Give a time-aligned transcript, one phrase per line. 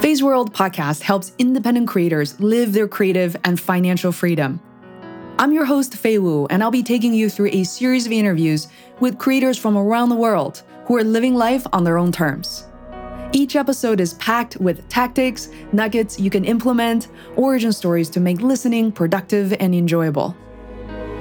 [0.00, 4.60] Feisworld podcast helps independent creators live their creative and financial freedom.
[5.38, 8.68] I'm your host, Fei Wu, and I'll be taking you through a series of interviews
[9.00, 12.66] with creators from around the world who are living life on their own terms.
[13.32, 18.92] Each episode is packed with tactics, nuggets you can implement, origin stories to make listening
[18.92, 20.36] productive and enjoyable.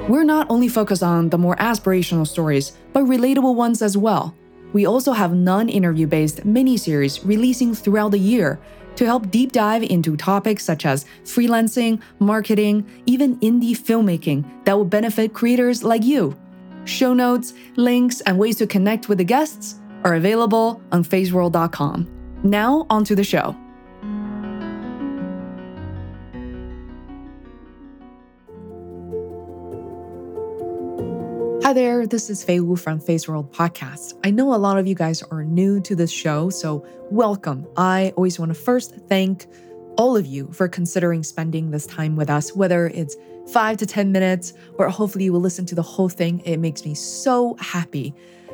[0.09, 4.35] We're not only focused on the more aspirational stories, but relatable ones as well.
[4.75, 8.59] We also have non interview based mini series releasing throughout the year
[8.97, 14.83] to help deep dive into topics such as freelancing, marketing, even indie filmmaking that will
[14.83, 16.35] benefit creators like you.
[16.83, 22.09] Show notes, links, and ways to connect with the guests are available on feisworld.com.
[22.43, 23.55] Now, onto the show.
[31.65, 34.13] Hi there, this is Fei Wu from Feisworld Podcast.
[34.23, 37.65] I know a lot of you guys are new to this show, so welcome.
[37.75, 39.47] I always want to first thank
[39.97, 43.15] all of you for considering spending this time with us, whether it's
[43.51, 46.39] five to 10 minutes, or hopefully you will listen to the whole thing.
[46.41, 48.13] It makes me so happy.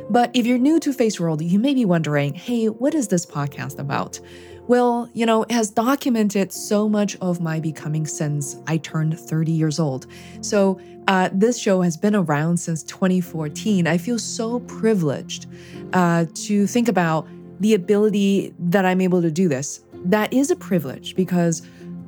[0.10, 3.78] But if you're new to Feisworld, you may be wondering hey, what is this podcast
[3.78, 4.22] about?
[4.68, 9.52] Well, you know, it has documented so much of my becoming since I turned 30
[9.52, 10.08] years old.
[10.40, 10.80] So,
[11.12, 13.86] uh, this show has been around since 2014.
[13.86, 15.46] I feel so privileged
[15.92, 17.28] uh, to think about
[17.60, 19.82] the ability that I'm able to do this.
[20.06, 21.64] That is a privilege because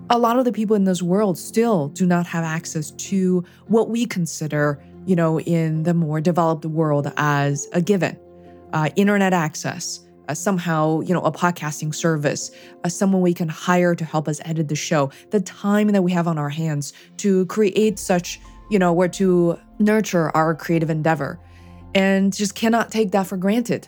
[0.10, 3.90] a lot of the people in this world still do not have access to what
[3.90, 8.18] we consider, you know, in the more developed world as a given
[8.72, 10.00] uh, internet access.
[10.30, 12.52] Uh, somehow, you know, a podcasting service,
[12.86, 16.14] uh, someone we can hire to help us edit the show, the time that we
[16.14, 18.40] have on our hands to create such
[18.74, 21.40] you know, were to nurture our creative endeavor
[21.94, 23.88] and just cannot take that for granted.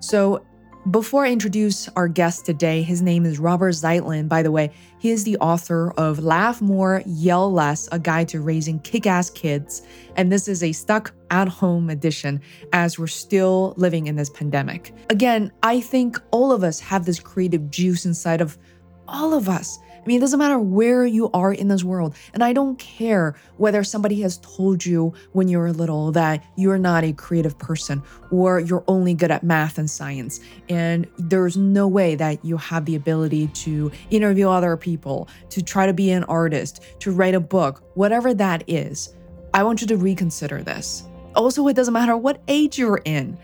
[0.00, 0.44] So,
[0.90, 4.28] before I introduce our guest today, his name is Robert Zeitlin.
[4.28, 8.40] By the way, he is the author of Laugh More, Yell Less A Guide to
[8.40, 9.82] Raising Kick Ass Kids.
[10.16, 12.40] And this is a stuck at home edition
[12.72, 14.92] as we're still living in this pandemic.
[15.08, 18.58] Again, I think all of us have this creative juice inside of
[19.06, 19.78] all of us.
[20.02, 22.16] I mean, it doesn't matter where you are in this world.
[22.34, 26.78] And I don't care whether somebody has told you when you were little that you're
[26.78, 28.02] not a creative person
[28.32, 30.40] or you're only good at math and science.
[30.68, 35.86] And there's no way that you have the ability to interview other people, to try
[35.86, 39.14] to be an artist, to write a book, whatever that is.
[39.54, 41.04] I want you to reconsider this.
[41.36, 43.38] Also, it doesn't matter what age you're in.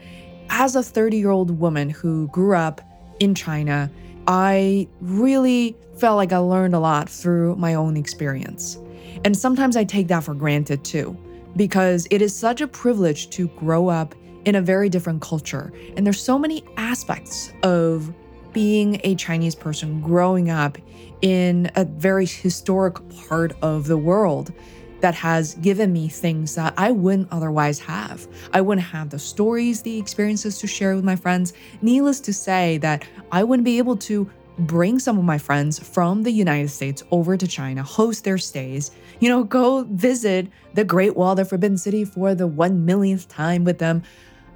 [0.50, 2.80] As a 30 year old woman who grew up
[3.20, 3.90] in China,
[4.28, 8.78] I really felt like I learned a lot through my own experience.
[9.24, 11.16] And sometimes I take that for granted too,
[11.56, 15.72] because it is such a privilege to grow up in a very different culture.
[15.96, 18.12] And there's so many aspects of
[18.52, 20.76] being a Chinese person growing up
[21.22, 22.96] in a very historic
[23.26, 24.52] part of the world
[25.00, 28.26] that has given me things that I wouldn't otherwise have.
[28.52, 31.52] I wouldn't have the stories, the experiences to share with my friends.
[31.82, 36.22] Needless to say, that I wouldn't be able to bring some of my friends from
[36.22, 41.16] the United States over to China, host their stays, you know, go visit the Great
[41.16, 44.02] Wall, the Forbidden City for the one millionth time with them.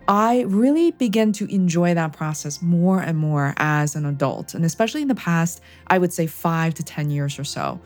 [0.08, 5.02] I really began to enjoy that process more and more as an adult, and especially
[5.02, 7.80] in the past, I would say five to 10 years or so.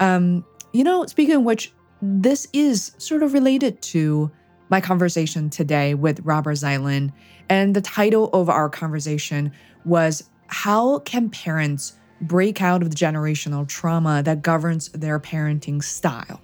[0.00, 4.30] Um, you know, speaking of which, this is sort of related to
[4.68, 7.12] my conversation today with Robert Zeitlin.
[7.48, 9.52] And the title of our conversation
[9.84, 16.40] was How Can Parents Break Out of the Generational Trauma That Governs Their Parenting Style?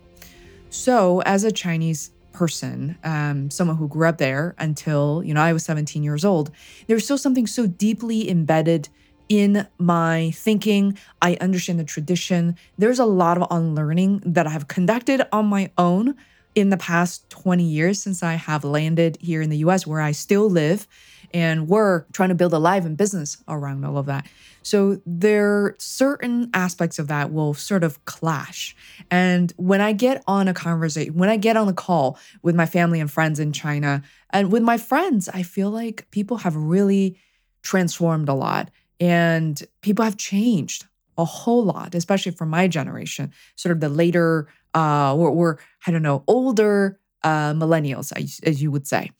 [0.70, 5.52] So, as a Chinese person, um, someone who grew up there until, you know, I
[5.52, 6.50] was 17 years old,
[6.88, 8.88] there's still something so deeply embedded
[9.28, 10.98] in my thinking.
[11.22, 12.56] I understand the tradition.
[12.78, 16.14] There's a lot of unlearning that I have conducted on my own
[16.54, 20.12] in the past 20 years since I have landed here in the US, where I
[20.12, 20.86] still live
[21.32, 24.26] and work, trying to build a life and business around all of that.
[24.62, 28.76] So there are certain aspects of that will sort of clash.
[29.10, 32.66] And when I get on a conversation, when I get on a call with my
[32.66, 37.18] family and friends in China, and with my friends, I feel like people have really
[37.62, 38.70] transformed a lot
[39.00, 40.86] and people have changed
[41.16, 45.90] a whole lot, especially for my generation, sort of the later, uh, or, or I
[45.90, 48.12] don't know, older uh, millennials,
[48.44, 49.10] as you would say.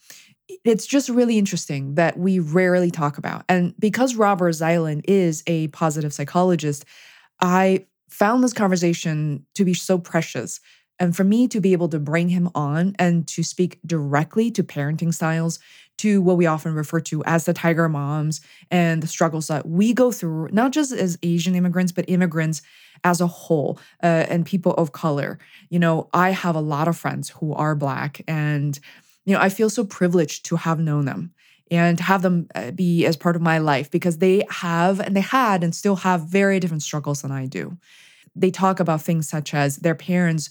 [0.65, 3.45] It's just really interesting that we rarely talk about.
[3.49, 6.85] And because Robert Zeitlin is a positive psychologist,
[7.41, 10.61] I found this conversation to be so precious.
[11.01, 14.63] And for me to be able to bring him on and to speak directly to
[14.63, 15.59] parenting styles,
[15.99, 19.93] to what we often refer to as the tiger moms and the struggles that we
[19.93, 22.63] go through, not just as Asian immigrants, but immigrants
[23.05, 25.39] as a whole uh, and people of color.
[25.71, 28.79] You know, I have a lot of friends who are Black, and,
[29.25, 31.33] you know, I feel so privileged to have known them
[31.71, 35.21] and have them uh, be as part of my life because they have and they
[35.21, 37.77] had and still have very different struggles than I do.
[38.37, 40.51] They talk about things such as their parents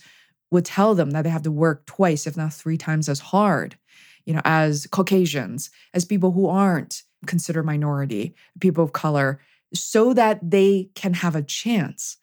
[0.52, 3.78] would tell them that they have to work twice, if not three times as hard,
[4.26, 9.40] you know, as Caucasians, as people who aren't considered minority, people of color,
[9.74, 12.18] so that they can have a chance.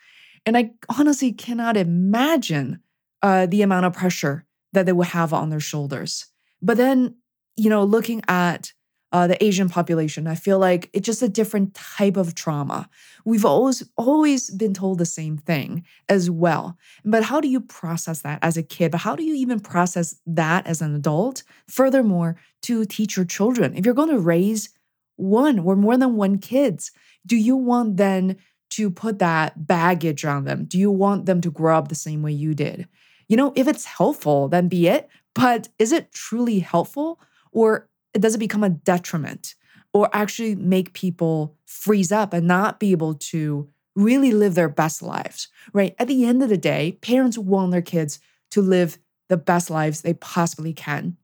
[0.47, 2.81] And I honestly cannot imagine
[3.23, 6.27] uh, the amount of pressure that they would have on their shoulders.
[6.63, 7.17] But then,
[7.57, 8.73] you know, looking at
[9.13, 10.27] uh, the Asian population.
[10.27, 12.89] I feel like it's just a different type of trauma.
[13.25, 16.79] We've always always been told the same thing as well.
[17.05, 18.93] But how do you process that as a kid?
[18.93, 21.43] But how do you even process that as an adult?
[21.69, 24.71] Furthermore, to teach your children, if you're going to raise
[25.17, 26.93] one or more than one kids,
[27.27, 28.37] do you want then
[28.71, 30.65] to put that baggage on them?
[30.65, 32.89] Do you want them to grow up the same way you did?
[33.29, 35.09] You know, if it's helpful, then be it.
[35.35, 37.21] But is it truly helpful?
[37.53, 39.55] Or it become a detriment
[39.93, 45.03] or actually make people freeze up and not be able to really live their best
[45.03, 45.95] lives, right?
[45.99, 48.21] At the end of the day, parents want their kids
[48.53, 48.99] to live
[49.29, 51.17] the best lives they possibly can.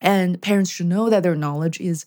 [0.00, 2.06] And parents should know that their knowledge is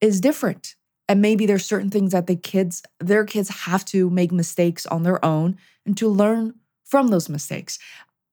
[0.00, 0.74] is different.
[1.08, 5.02] And maybe there's certain things that the kids their kids have to make mistakes on
[5.02, 5.56] their own
[5.86, 6.54] and to learn
[6.84, 7.78] from those mistakes.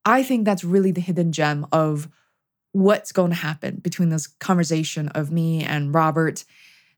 [0.05, 2.09] I think that's really the hidden gem of
[2.71, 6.45] what's going to happen between this conversation of me and Robert.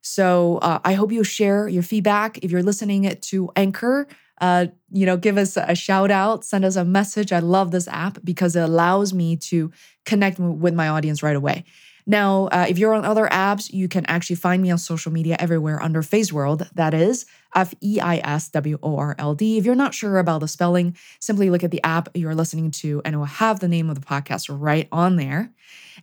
[0.02, 2.40] So uh, I hope you'll share your feedback.
[2.44, 4.08] If you're listening it to Anchor,
[4.42, 7.32] uh, you know, give us a shout out, send us a message.
[7.32, 9.72] I love this app because it allows me to
[10.06, 11.64] connect with my audience right away.
[12.06, 15.36] Now, uh, if you're on other apps, you can actually find me on social media
[15.40, 16.70] everywhere under Feisworld.
[16.74, 17.26] That is
[17.56, 19.58] F E I S W O R L D.
[19.58, 23.02] If you're not sure about the spelling, simply look at the app you're listening to
[23.06, 25.52] and it will have the name of the podcast right on there.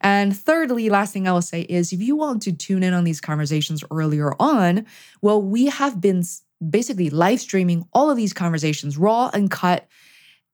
[0.00, 3.05] And thirdly, last thing I will say is if you want to tune in on
[3.05, 4.87] these conversations earlier on,
[5.23, 6.23] well, we have been
[6.71, 9.87] basically live streaming all of these conversations raw and cut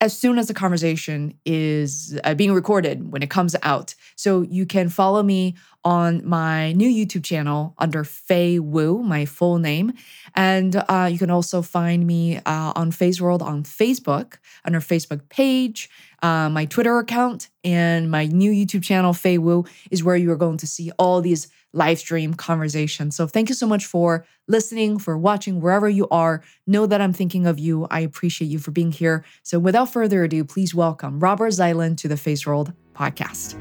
[0.01, 3.95] as soon as the conversation is uh, being recorded when it comes out.
[4.17, 5.55] So you can follow me
[5.85, 9.93] on my new YouTube channel under Fei Wu, my full name.
[10.35, 15.91] And uh, you can also find me uh, on World on Facebook under Facebook page.
[16.25, 20.37] Uh, my Twitter account and my new YouTube channel, Fei Wu, is where you are
[20.37, 23.15] going to see all these live stream conversations.
[23.15, 26.43] So thank you so much for listening, for watching, wherever you are.
[26.67, 27.87] Know that I'm thinking of you.
[27.91, 29.23] I appreciate you for being here.
[29.43, 33.55] So without further ado, please welcome Robert Zeitlin to the Feisworld podcast.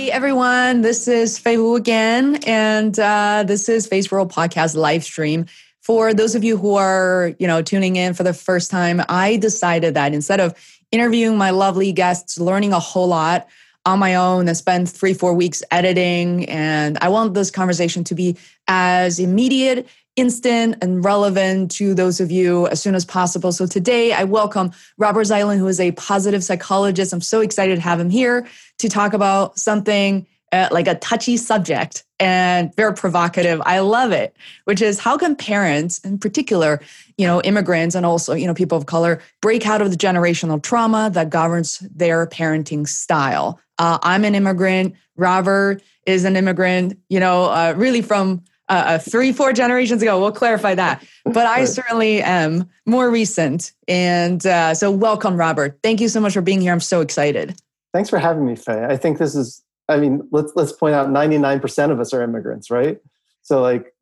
[0.00, 5.44] Hey everyone, this is Fei again, and uh, this is Feisworld Podcast live stream.
[5.82, 9.36] For those of you who are, you know, tuning in for the first time, I
[9.36, 10.54] decided that instead of
[10.90, 13.46] interviewing my lovely guests, learning a whole lot
[13.84, 18.14] on my own and spend three, four weeks editing, and I want this conversation to
[18.14, 18.38] be
[18.68, 19.86] as immediate,
[20.16, 23.52] instant, and relevant to those of you as soon as possible.
[23.52, 27.12] So today I welcome Robert Zeitlin, who is a positive psychologist.
[27.12, 28.46] I'm so excited to have him here
[28.78, 33.62] to talk about something uh, like a touchy subject and very provocative.
[33.64, 36.80] I love it, which is how can parents, in particular,
[37.16, 40.60] you know, immigrants and also, you know, people of color, break out of the generational
[40.60, 43.60] trauma that governs their parenting style?
[43.78, 44.94] Uh, I'm an immigrant.
[45.16, 50.18] Robert is an immigrant, you know, uh, really from uh, uh three, four generations ago.
[50.18, 51.04] We'll clarify that.
[51.26, 53.72] But I certainly am more recent.
[53.86, 55.78] And uh, so, welcome, Robert.
[55.82, 56.72] Thank you so much for being here.
[56.72, 57.60] I'm so excited.
[57.92, 58.86] Thanks for having me, Fei.
[58.86, 62.70] I think this is I mean, let's let's point out 99% of us are immigrants,
[62.70, 62.98] right?
[63.42, 63.92] So like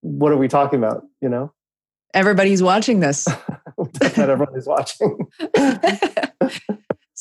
[0.00, 1.52] what are we talking about, you know?
[2.14, 3.26] Everybody's watching this.
[3.78, 5.18] Not everybody's watching.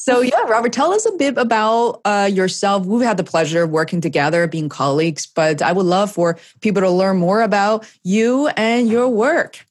[0.02, 2.88] so yeah, Robert, tell us a bit about uh, yourself.
[2.88, 6.82] We've had the pleasure of working together, being colleagues, but I would love for people
[6.82, 9.64] to learn more about you and your work.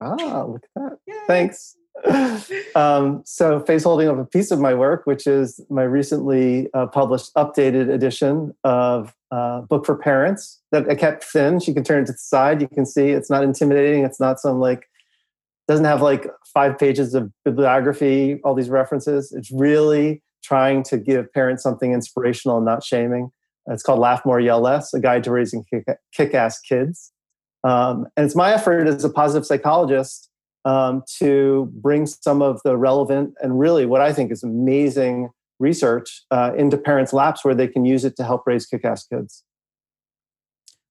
[0.00, 0.98] Ah, look at that.
[1.06, 1.14] Yay.
[1.26, 1.76] Thanks.
[2.76, 6.86] um, so, Fei's holding up a piece of my work, which is my recently uh,
[6.86, 11.60] published updated edition of uh, Book for Parents that I kept thin.
[11.60, 12.62] She can turn it to the side.
[12.62, 14.02] You can see it's not intimidating.
[14.02, 14.88] It's not some like,
[15.68, 19.32] doesn't have like five pages of bibliography, all these references.
[19.32, 23.30] It's really trying to give parents something inspirational and not shaming.
[23.66, 25.64] It's called Laugh More, Yell Less, a guide to raising
[26.14, 27.12] kick ass kids.
[27.64, 30.30] Um, and it's my effort as a positive psychologist
[30.64, 36.22] um, to bring some of the relevant and really what I think is amazing research
[36.30, 39.44] uh, into parents' laps where they can use it to help raise kick ass kids.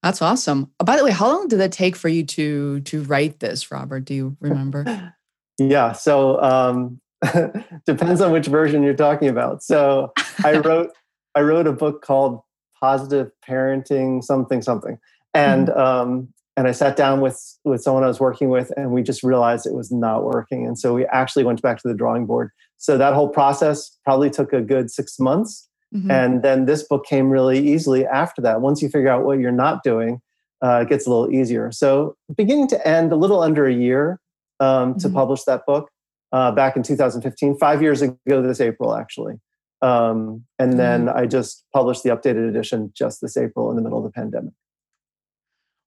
[0.03, 0.71] That's awesome.
[0.79, 3.71] Oh, by the way, how long did it take for you to to write this,
[3.71, 4.05] Robert?
[4.05, 5.13] Do you remember?
[5.57, 7.01] yeah, so um,
[7.85, 9.63] depends on which version you're talking about.
[9.63, 10.13] So
[10.43, 10.91] I wrote
[11.35, 12.41] I wrote a book called
[12.79, 14.99] Positive Parenting something something,
[15.33, 15.79] and mm-hmm.
[15.79, 19.23] um, and I sat down with with someone I was working with, and we just
[19.23, 22.51] realized it was not working, and so we actually went back to the drawing board.
[22.77, 26.11] So that whole process probably took a good six months, mm-hmm.
[26.11, 28.61] and then this book came really easily after that.
[28.61, 30.21] Once you figure out what you're not doing,
[30.63, 31.71] uh, it gets a little easier.
[31.71, 34.19] So beginning to end, a little under a year
[34.59, 34.99] um, mm-hmm.
[34.99, 35.89] to publish that book
[36.31, 39.35] uh, back in 2015, five years ago this April, actually.
[39.81, 40.77] Um, and mm-hmm.
[40.77, 44.11] then I just published the updated edition just this April in the middle of the
[44.11, 44.53] pandemic.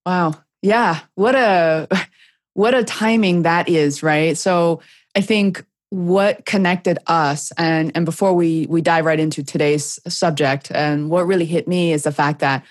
[0.06, 0.34] Wow.
[0.62, 1.00] Yeah.
[1.14, 1.88] What a
[2.54, 4.36] what a timing that is, right?
[4.36, 4.80] So
[5.16, 10.70] I think what connected us and and before we we dive right into today's subject
[10.70, 12.64] and what really hit me is the fact that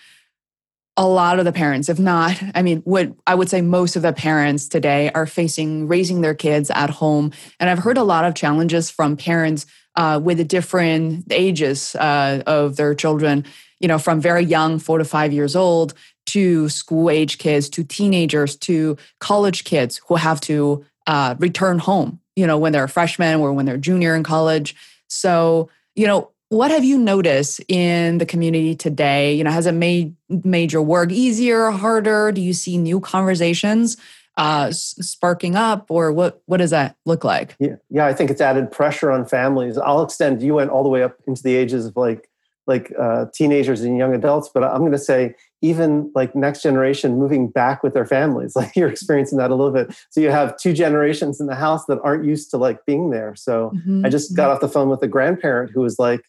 [1.00, 4.02] a lot of the parents, if not, I mean, what I would say most of
[4.02, 7.32] the parents today are facing raising their kids at home.
[7.60, 12.44] And I've heard a lot of challenges from parents uh, with the different ages uh,
[12.46, 13.46] of their children,
[13.80, 15.94] you know, from very young, four to five years old,
[16.28, 22.20] to school age kids, to teenagers, to college kids who have to uh, return home,
[22.40, 24.76] you know, when they're a freshman or when they're junior in college.
[25.08, 29.36] So, you know, what have you noticed in the community today?
[29.36, 32.32] You know, has it made made your work easier, harder?
[32.32, 33.98] Do you see new conversations
[34.38, 36.42] uh, sparking up, or what?
[36.46, 37.56] What does that look like?
[37.60, 39.78] Yeah, yeah, I think it's added pressure on families.
[39.78, 40.42] I'll extend.
[40.42, 42.30] You went all the way up into the ages of like
[42.66, 47.18] like uh, teenagers and young adults, but I'm going to say even like next generation
[47.18, 48.56] moving back with their families.
[48.60, 49.96] Like you're experiencing that a little bit.
[50.10, 53.36] So you have two generations in the house that aren't used to like being there.
[53.36, 54.06] So mm-hmm.
[54.06, 54.56] I just got mm-hmm.
[54.56, 56.22] off the phone with a grandparent who was like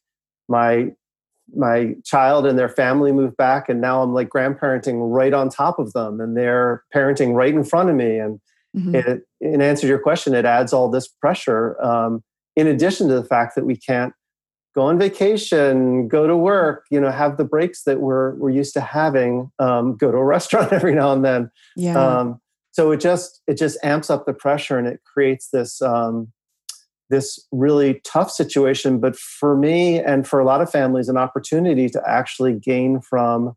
[0.48, 0.92] my
[1.56, 5.78] my child and their family moved back and now i'm like grandparenting right on top
[5.78, 8.40] of them and they're parenting right in front of me and
[8.76, 8.94] mm-hmm.
[8.94, 12.22] it, in answer to your question it adds all this pressure um,
[12.56, 14.12] in addition to the fact that we can't
[14.74, 18.72] go on vacation go to work you know have the breaks that we're we're used
[18.74, 21.98] to having um, go to a restaurant every now and then yeah.
[21.98, 22.40] Um,
[22.72, 26.32] so it just it just amps up the pressure and it creates this um,
[27.10, 31.88] this really tough situation, but for me and for a lot of families, an opportunity
[31.88, 33.56] to actually gain from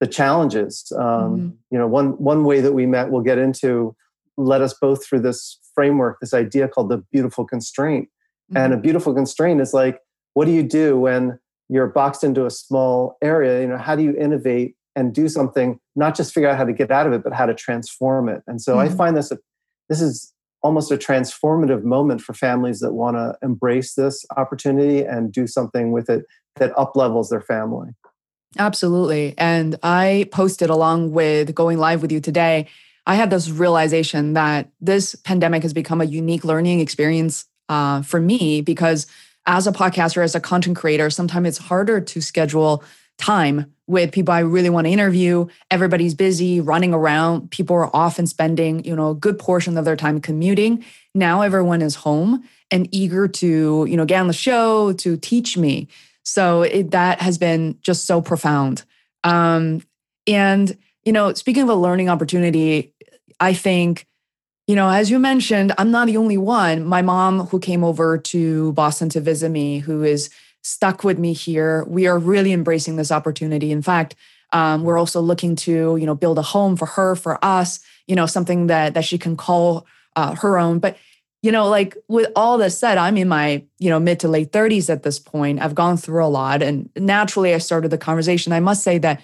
[0.00, 0.90] the challenges.
[0.96, 1.48] Um, mm-hmm.
[1.70, 3.94] You know, one one way that we met, we'll get into,
[4.36, 8.08] led us both through this framework, this idea called the beautiful constraint.
[8.08, 8.56] Mm-hmm.
[8.56, 8.82] And a mm-hmm.
[8.82, 10.00] beautiful constraint is like,
[10.34, 13.60] what do you do when you're boxed into a small area?
[13.60, 15.78] You know, how do you innovate and do something?
[15.96, 18.42] Not just figure out how to get out of it, but how to transform it.
[18.46, 18.92] And so mm-hmm.
[18.92, 19.32] I find this
[19.88, 25.32] this is almost a transformative moment for families that want to embrace this opportunity and
[25.32, 26.24] do something with it
[26.56, 27.90] that up levels their family.
[28.58, 29.34] Absolutely.
[29.38, 32.68] And I posted along with going live with you today.
[33.06, 38.20] I had this realization that this pandemic has become a unique learning experience uh, for
[38.20, 39.06] me because
[39.46, 42.84] as a podcaster, as a content creator, sometimes it's harder to schedule
[43.18, 45.46] time with people I really want to interview.
[45.70, 47.50] Everybody's busy running around.
[47.50, 50.84] People are often spending, you know, a good portion of their time commuting.
[51.14, 55.58] Now everyone is home and eager to, you know, get on the show to teach
[55.58, 55.88] me.
[56.24, 58.84] So it, that has been just so profound.
[59.24, 59.82] Um,
[60.26, 62.94] and you know, speaking of a learning opportunity,
[63.40, 64.06] I think,
[64.66, 66.84] you know, as you mentioned, I'm not the only one.
[66.84, 70.30] My mom, who came over to Boston to visit me, who is
[70.62, 71.84] stuck with me here.
[71.84, 73.72] We are really embracing this opportunity.
[73.72, 74.14] In fact,
[74.52, 77.80] um, we're also looking to you know build a home for her, for us.
[78.06, 80.78] You know, something that that she can call uh, her own.
[80.78, 80.96] But
[81.42, 84.52] you know, like with all this said, I'm in my you know mid to late
[84.52, 85.60] 30s at this point.
[85.60, 88.52] I've gone through a lot, and naturally, I started the conversation.
[88.52, 89.20] I must say that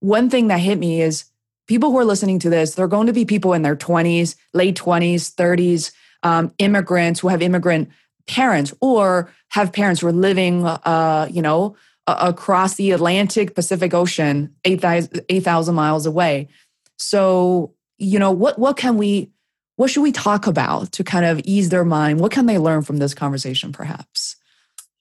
[0.00, 1.24] one thing that hit me is
[1.68, 2.74] people who are listening to this.
[2.74, 5.92] They're going to be people in their 20s, late 20s, 30s,
[6.24, 7.90] um, immigrants who have immigrant
[8.26, 14.54] parents or have parents who are living, uh, you know, across the Atlantic Pacific Ocean,
[14.64, 16.48] 8,000 8, miles away.
[16.96, 19.30] So, you know, what, what can we,
[19.76, 22.18] what should we talk about to kind of ease their mind?
[22.18, 24.36] What can they learn from this conversation, perhaps?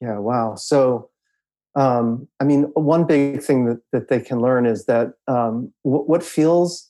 [0.01, 0.55] Yeah, wow.
[0.55, 1.09] So,
[1.77, 6.03] um, I mean, one big thing that, that they can learn is that um, w-
[6.05, 6.89] what feels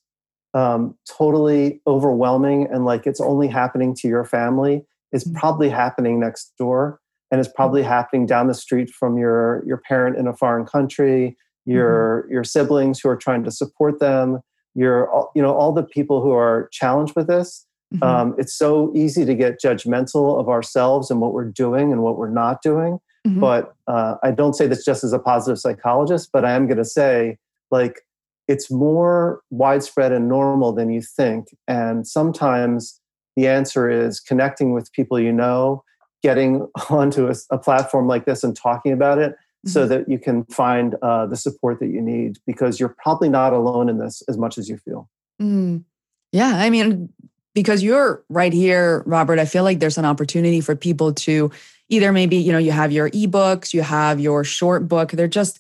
[0.53, 5.38] um, totally overwhelming and like it's only happening to your family is mm-hmm.
[5.38, 7.89] probably happening next door and is probably mm-hmm.
[7.89, 12.34] happening down the street from your your parent in a foreign country your mm-hmm.
[12.34, 14.39] your siblings who are trying to support them
[14.74, 18.03] your you know all the people who are challenged with this Mm-hmm.
[18.03, 22.17] Um, it's so easy to get judgmental of ourselves and what we're doing and what
[22.17, 23.00] we're not doing.
[23.27, 23.39] Mm-hmm.
[23.39, 26.77] But uh, I don't say this just as a positive psychologist, but I am going
[26.77, 27.38] to say,
[27.72, 28.01] like,
[28.48, 31.50] it's more widespread and normal than you think.
[31.67, 33.01] And sometimes
[33.36, 35.84] the answer is connecting with people you know,
[36.24, 39.69] getting onto a, a platform like this and talking about it mm-hmm.
[39.69, 43.51] so that you can find uh, the support that you need because you're probably not
[43.51, 45.10] alone in this as much as you feel.
[45.41, 45.84] Mm.
[46.31, 46.53] Yeah.
[46.55, 47.12] I mean,
[47.53, 51.51] because you're right here, Robert, I feel like there's an opportunity for people to
[51.89, 55.12] either maybe, you know, you have your ebooks, you have your short book.
[55.12, 55.60] They're just,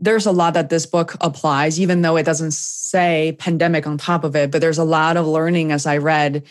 [0.00, 4.24] there's a lot that this book applies, even though it doesn't say pandemic on top
[4.24, 4.50] of it.
[4.50, 6.44] But there's a lot of learning as I read,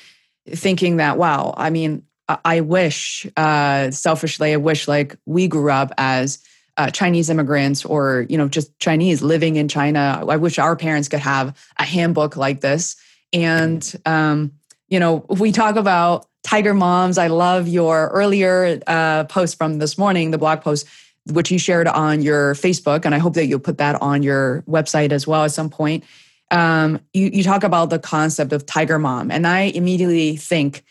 [0.47, 2.03] thinking that, wow, I mean,
[2.43, 6.39] I wish, uh, selfishly, I wish like we grew up as
[6.75, 10.25] uh, Chinese immigrants or, you know, just Chinese living in China.
[10.27, 12.97] I wish our parents could have a handbook like this.
[13.31, 14.51] And, um,
[14.87, 17.17] you know, we talk about tiger moms.
[17.17, 20.87] I love your earlier uh, post from this morning, the blog post,
[21.25, 23.05] which you shared on your Facebook.
[23.05, 26.05] And I hope that you'll put that on your website as well at some point.
[26.51, 29.29] Um, you, you talk about the concept of tiger mom.
[29.29, 30.85] And I immediately think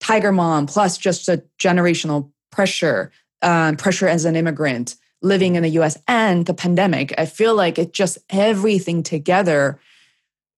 [0.00, 5.70] tiger mom plus just a generational pressure, uh, pressure as an immigrant living in the
[5.70, 7.12] US and the pandemic.
[7.18, 9.80] I feel like it just everything together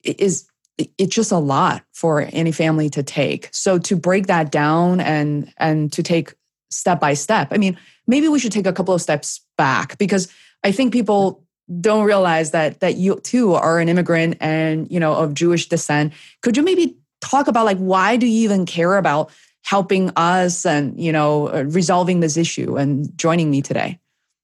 [0.02, 0.46] is
[0.78, 3.48] it's just a lot for any family to take.
[3.52, 6.34] So to break that down and and to take
[6.70, 7.48] step by step.
[7.52, 10.28] I mean, maybe we should take a couple of steps back because
[10.64, 11.44] I think people
[11.80, 16.12] don't realize that that you too are an immigrant and, you know, of Jewish descent.
[16.42, 19.30] Could you maybe talk about like why do you even care about
[19.62, 23.98] helping us and, you know, uh, resolving this issue and joining me today?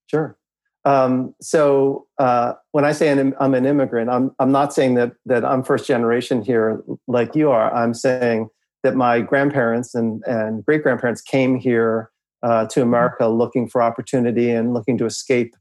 [0.07, 0.37] Sure.
[0.85, 5.45] Um, so uh, when I say I'm an immigrant, I'm I'm not saying that that
[5.45, 7.73] I'm first generation here like you are.
[7.75, 8.49] I'm saying
[8.83, 12.11] that my grandparents and and great grandparents came here
[12.43, 12.89] uh, to mm-hmm.
[12.89, 15.55] America looking for opportunity and looking to escape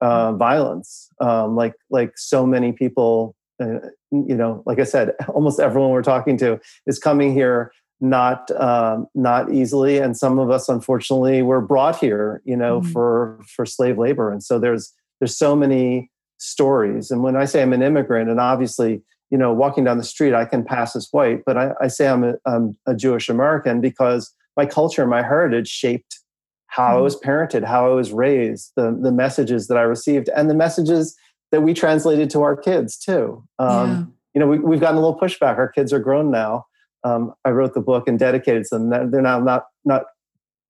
[0.00, 0.38] uh, mm-hmm.
[0.38, 3.36] violence, um, like like so many people.
[3.62, 3.78] Uh,
[4.10, 9.06] you know, like I said, almost everyone we're talking to is coming here not um,
[9.14, 12.90] not easily and some of us unfortunately were brought here you know mm-hmm.
[12.90, 17.62] for for slave labor and so there's there's so many stories and when i say
[17.62, 21.08] i'm an immigrant and obviously you know walking down the street i can pass as
[21.12, 25.22] white but i, I say I'm a, I'm a jewish american because my culture my
[25.22, 26.18] heritage shaped
[26.66, 26.98] how mm-hmm.
[26.98, 30.54] i was parented how i was raised the the messages that i received and the
[30.54, 31.16] messages
[31.52, 34.04] that we translated to our kids too um, yeah.
[34.34, 36.64] you know we, we've gotten a little pushback our kids are grown now
[37.04, 39.10] um, I wrote the book and dedicated to them.
[39.10, 40.04] They're now not not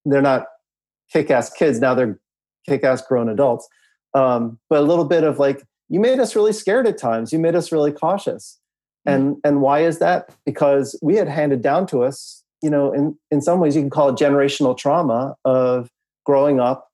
[0.04, 0.46] they're not
[1.12, 1.94] kick-ass kids now.
[1.94, 2.18] They're
[2.68, 3.68] kick-ass grown adults.
[4.14, 7.32] Um, but a little bit of like you made us really scared at times.
[7.32, 8.58] You made us really cautious.
[9.06, 9.14] Mm.
[9.14, 10.34] And and why is that?
[10.44, 13.90] Because we had handed down to us, you know, in in some ways you can
[13.90, 15.90] call it generational trauma of
[16.24, 16.88] growing up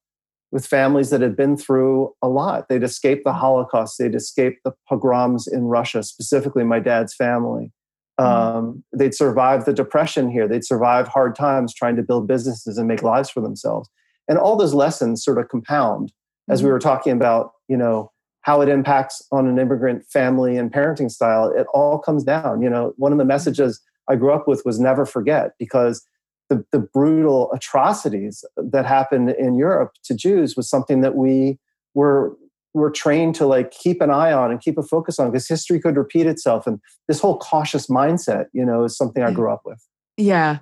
[0.51, 2.67] with families that had been through a lot.
[2.69, 3.97] They'd escaped the Holocaust.
[3.99, 7.71] They'd escaped the pogroms in Russia, specifically my dad's family.
[8.19, 8.57] Mm-hmm.
[8.57, 10.47] Um, they'd survive the depression here.
[10.47, 13.89] They'd survive hard times trying to build businesses and make lives for themselves.
[14.27, 16.11] And all those lessons sort of compound
[16.49, 16.73] as we mm-hmm.
[16.73, 21.51] were talking about, you know, how it impacts on an immigrant family and parenting style.
[21.51, 22.61] It all comes down.
[22.61, 23.29] You know, one of the mm-hmm.
[23.29, 26.05] messages I grew up with was never forget because
[26.49, 31.59] the, the brutal atrocities that happened in Europe to Jews was something that we
[31.93, 32.35] were
[32.79, 35.79] we're trained to like keep an eye on and keep a focus on because history
[35.79, 39.61] could repeat itself and this whole cautious mindset you know is something i grew up
[39.65, 39.79] with.
[40.17, 40.59] Yeah.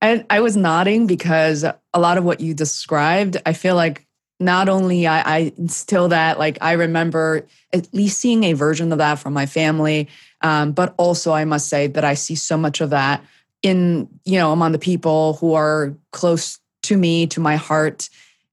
[0.00, 4.06] And i was nodding because a lot of what you described i feel like
[4.42, 8.98] not only I, I instill that like i remember at least seeing a version of
[8.98, 10.08] that from my family
[10.40, 13.22] um, but also i must say that i see so much of that
[13.62, 18.08] in you know among the people who are close to me to my heart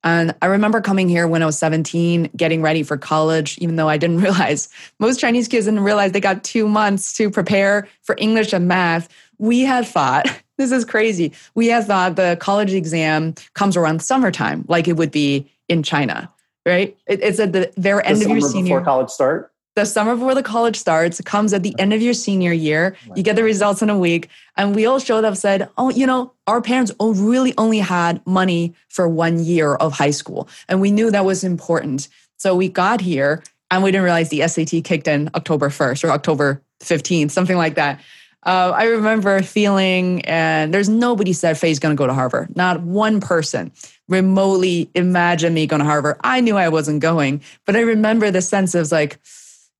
[0.07, 3.89] and I remember coming here when I was 17, getting ready for college, even though
[3.89, 8.15] I didn't realize most Chinese kids didn't realize they got two months to prepare for
[8.17, 9.09] English and math.
[9.37, 10.25] We had thought,
[10.57, 11.33] this is crazy.
[11.55, 16.31] We had thought the college exam comes around summertime, like it would be in China,
[16.65, 16.97] right?
[17.07, 20.41] it's at the very end of your senior before college start the summer before the
[20.41, 22.97] college starts comes at the end of your senior year.
[23.15, 24.27] You get the results in a week.
[24.55, 28.73] And we all showed up, said, Oh, you know, our parents really only had money
[28.89, 30.49] for one year of high school.
[30.67, 32.07] And we knew that was important.
[32.37, 36.09] So we got here and we didn't realize the SAT kicked in October 1st or
[36.09, 38.01] October 15th, something like that.
[38.47, 42.55] Uh, I remember feeling, and there's nobody said Fei's going to go to Harvard.
[42.55, 43.71] Not one person
[44.07, 46.17] remotely imagined me going to Harvard.
[46.23, 49.19] I knew I wasn't going, but I remember the sense of like,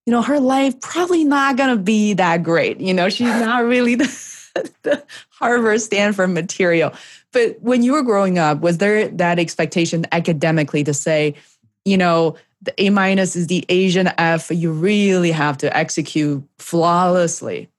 [0.07, 2.79] you know, her life probably not going to be that great.
[2.79, 6.93] You know, she's not really the, the Harvard, Stanford material.
[7.33, 11.35] But when you were growing up, was there that expectation academically to say,
[11.83, 17.69] you know, the A minus is the Asian F, you really have to execute flawlessly?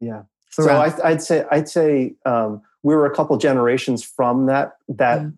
[0.00, 0.24] Yeah.
[0.50, 5.22] So I, would say I'd say um, we were a couple generations from that that
[5.22, 5.30] yeah.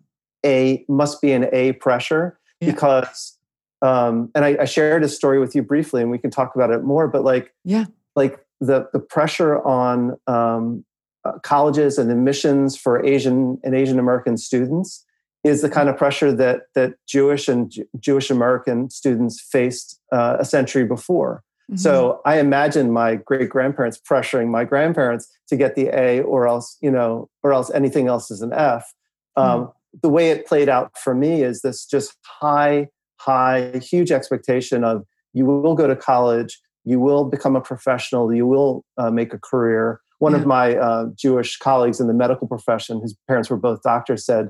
[0.45, 2.71] A must be an A pressure yeah.
[2.71, 3.36] because
[3.81, 6.71] um, and I, I, shared a story with you briefly, and we can talk about
[6.71, 7.07] it more.
[7.07, 7.85] But like, yeah,
[8.15, 10.83] like the the pressure on um,
[11.23, 15.05] uh, colleges and admissions for Asian and Asian American students
[15.43, 20.37] is the kind of pressure that that Jewish and J- Jewish American students faced uh,
[20.39, 21.43] a century before.
[21.69, 21.77] Mm-hmm.
[21.77, 26.77] So I imagine my great grandparents pressuring my grandparents to get the A, or else
[26.81, 28.91] you know, or else anything else is an F.
[29.35, 29.71] Um, mm-hmm.
[30.01, 35.03] The way it played out for me is this just high high, huge expectation of
[35.33, 39.39] you will go to college, you will become a professional, you will uh, make a
[39.39, 39.99] career.
[40.19, 40.39] One yeah.
[40.39, 44.49] of my uh, Jewish colleagues in the medical profession, whose parents were both doctors, said,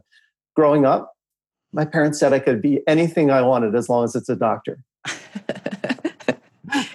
[0.56, 1.14] Growing up,
[1.74, 4.80] my parents said I could be anything I wanted as long as it's a doctor.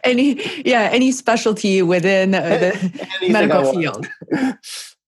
[0.05, 4.07] any yeah any specialty within the medical field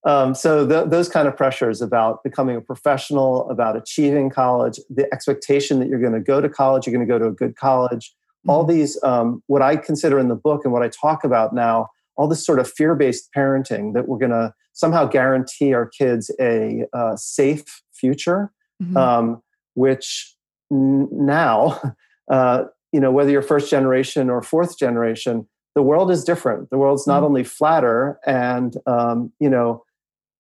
[0.04, 5.12] Um, so the, those kind of pressures about becoming a professional, about achieving college, the
[5.12, 7.56] expectation that you're going to go to college, you're going to go to a good
[7.56, 8.50] college, mm-hmm.
[8.50, 11.88] all these, um, what I consider in the book and what I talk about now,
[12.16, 16.84] all this sort of fear-based parenting that we're going to somehow guarantee our kids a
[16.92, 18.96] uh, safe future, mm-hmm.
[18.96, 19.42] um,
[19.74, 20.34] which
[20.70, 21.80] n- now,
[22.30, 26.70] uh, you know, whether you're first generation or fourth generation, the world is different.
[26.70, 27.24] The world's not mm-hmm.
[27.24, 29.82] only flatter and, um, you know,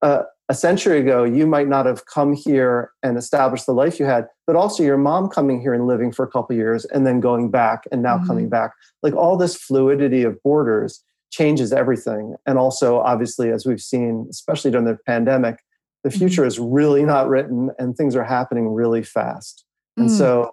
[0.04, 4.04] uh, a century ago, you might not have come here and established the life you
[4.04, 7.18] had, but also your mom coming here and living for a couple years and then
[7.18, 8.26] going back and now mm-hmm.
[8.26, 8.72] coming back.
[9.02, 12.36] Like all this fluidity of borders changes everything.
[12.44, 15.56] And also, obviously, as we've seen, especially during the pandemic,
[16.02, 16.18] the mm-hmm.
[16.18, 16.48] future mm-hmm.
[16.48, 19.64] is really not written and things are happening really fast.
[19.96, 20.18] And mm.
[20.18, 20.50] so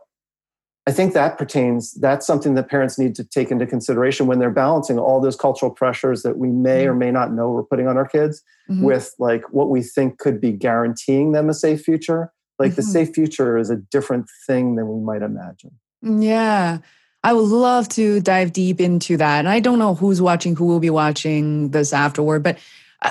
[0.88, 4.50] I think that pertains, that's something that parents need to take into consideration when they're
[4.50, 7.00] balancing all those cultural pressures that we may or mm-hmm.
[7.00, 8.84] may not know we're putting on our kids mm-hmm.
[8.84, 12.32] with like what we think could be guaranteeing them a safe future.
[12.58, 12.78] Like mm-hmm.
[12.78, 15.72] the safe future is a different thing than we might imagine.
[16.02, 16.80] Yeah.
[17.24, 19.39] I would love to dive deep into that.
[19.39, 22.58] And I don't know who's watching, who will be watching this afterward, but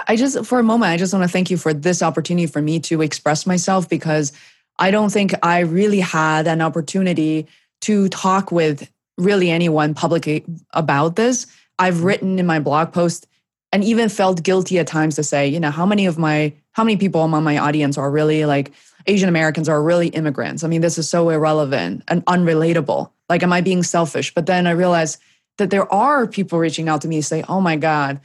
[0.08, 2.60] I just, for a moment, I just want to thank you for this opportunity for
[2.60, 4.32] me to express myself because
[4.80, 7.46] I don't think I really had an opportunity
[7.82, 11.46] to talk with really anyone publicly about this.
[11.78, 12.04] I've mm-hmm.
[12.04, 13.26] written in my blog post
[13.72, 16.84] and even felt guilty at times to say, you know, how many of my, how
[16.84, 18.72] many people among my audience are really like
[19.06, 20.64] Asian Americans are really immigrants?
[20.64, 23.10] I mean, this is so irrelevant and unrelatable.
[23.28, 24.34] Like, am I being selfish?
[24.34, 25.20] But then I realized
[25.58, 28.20] that there are people reaching out to me say, oh my God,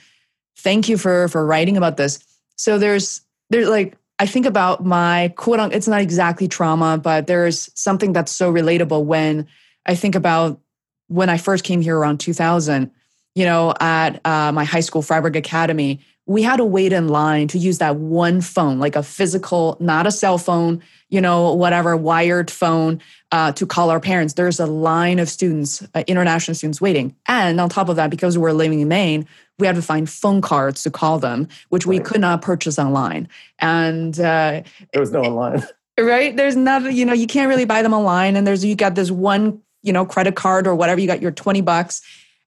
[0.57, 2.19] thank you for for writing about this.
[2.55, 7.28] So there's there's like I think about my quote unquote, it's not exactly trauma, but
[7.28, 9.47] there's something that's so relatable when
[9.86, 10.60] I think about
[11.08, 12.91] when I first came here around 2000,
[13.36, 17.47] you know, at uh, my high school, Fryeburg Academy, we had to wait in line
[17.49, 21.95] to use that one phone, like a physical, not a cell phone, you know, whatever,
[21.95, 22.99] wired phone
[23.32, 24.34] uh, to call our parents.
[24.34, 27.15] There's a line of students, uh, international students waiting.
[27.28, 29.28] And on top of that, because we're living in Maine,
[29.59, 33.27] we had to find phone cards to call them, which we could not purchase online.
[33.59, 35.63] And uh, there was no online.
[35.97, 36.35] Right?
[36.35, 38.35] There's not, you know, you can't really buy them online.
[38.35, 41.31] And there's, you got this one, you know, credit card or whatever, you got your
[41.31, 42.01] 20 bucks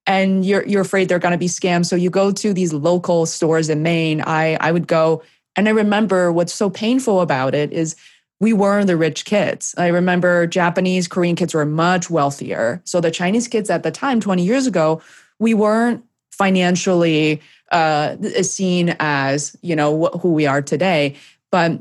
[0.06, 1.86] and you're, you're afraid they're going to be scammed.
[1.86, 4.20] So you go to these local stores in Maine.
[4.20, 5.22] I, I would go,
[5.56, 7.96] and I remember what's so painful about it is
[8.38, 9.74] we were the rich kids.
[9.78, 12.82] I remember Japanese, Korean kids were much wealthier.
[12.84, 15.00] So the Chinese kids at the time, 20 years ago,
[15.38, 16.04] we weren't
[16.38, 21.16] financially uh, seen as you know wh- who we are today.
[21.50, 21.80] But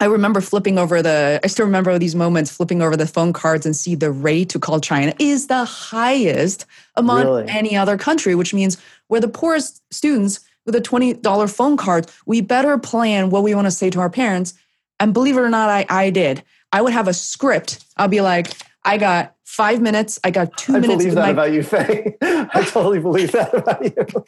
[0.00, 1.40] I remember flipping over the.
[1.44, 4.58] I still remember these moments flipping over the phone cards and see the rate to
[4.58, 6.64] call China is the highest
[6.96, 7.44] among really?
[7.48, 12.10] any other country, which means we're the poorest students with a twenty dollar phone card.
[12.24, 14.54] We better plan what we want to say to our parents.
[14.98, 16.42] And believe it or not, I I did.
[16.72, 17.84] I would have a script.
[17.96, 18.52] I'll be like,
[18.84, 20.18] I got five minutes.
[20.24, 20.94] I got two I minutes.
[20.94, 22.16] I believe that my- about you, Fei.
[22.22, 24.24] I totally believe that about you.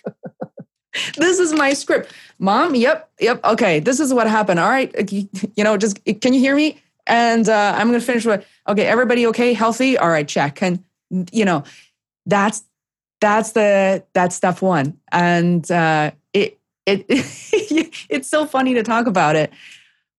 [1.17, 2.13] this is my script.
[2.39, 3.43] Mom, yep, yep.
[3.45, 4.61] Okay, this is what happened.
[4.61, 5.11] All right.
[5.11, 6.81] You, you know, just can you hear me?
[7.07, 9.99] And uh, I'm going to finish with, okay, everybody okay, healthy?
[9.99, 10.63] All right, check.
[10.63, 10.85] And,
[11.33, 11.65] you know,
[12.27, 12.63] that's,
[13.21, 14.99] that's the, that's step one.
[15.11, 17.05] And uh, it, it,
[18.09, 19.53] it's so funny to talk about it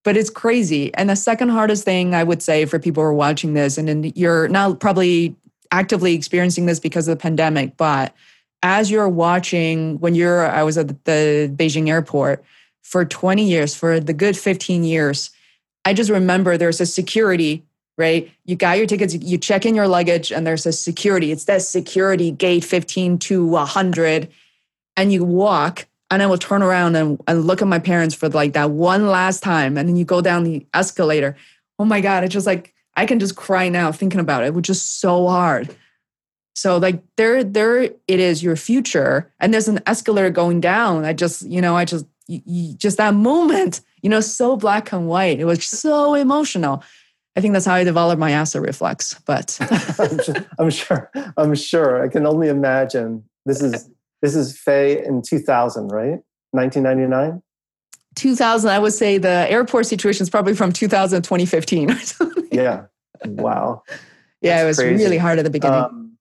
[0.04, 0.94] but it's crazy.
[0.96, 4.16] And the second hardest thing I would say for people who are watching this, and
[4.18, 5.36] you're now probably
[5.72, 8.14] actively experiencing this because of the pandemic, but
[8.62, 12.44] as you're watching when you're I was at the Beijing airport
[12.82, 15.32] for 20 years, for the good 15 years,
[15.86, 17.64] I just remember there's a security,
[17.98, 18.32] right?
[18.46, 21.32] You got your tickets, you check in your luggage, and there's a security.
[21.32, 24.30] It's that security gate 15 to 100.
[24.96, 28.30] And you walk, and I will turn around and, and look at my parents for
[28.30, 29.78] like that one last time.
[29.78, 31.36] And then you go down the escalator.
[31.80, 34.70] Oh my God, it's just like I can just cry now thinking about it, which
[34.70, 35.76] is so hard.
[36.56, 41.04] So like there, there it is, your future, and there's an escalator going down.
[41.04, 44.92] I just, you know, I just, you, you, just that moment, you know, so black
[44.92, 45.40] and white.
[45.40, 46.84] It was so emotional.
[47.36, 49.16] I think that's how I developed my acid reflux.
[49.26, 49.58] But
[50.60, 53.24] I'm, sure, I'm sure, I can only imagine.
[53.46, 53.90] This is
[54.24, 56.20] this is Fei in 2000, right?
[56.52, 57.44] 1999.
[58.16, 62.48] 2000, I would say the airport situation is probably from 2000 to 2015 or something.
[62.50, 62.86] Yeah.
[63.26, 63.84] Wow.
[64.42, 65.04] yeah, That's it was crazy.
[65.04, 65.80] really hard at the beginning.
[65.80, 66.18] Um,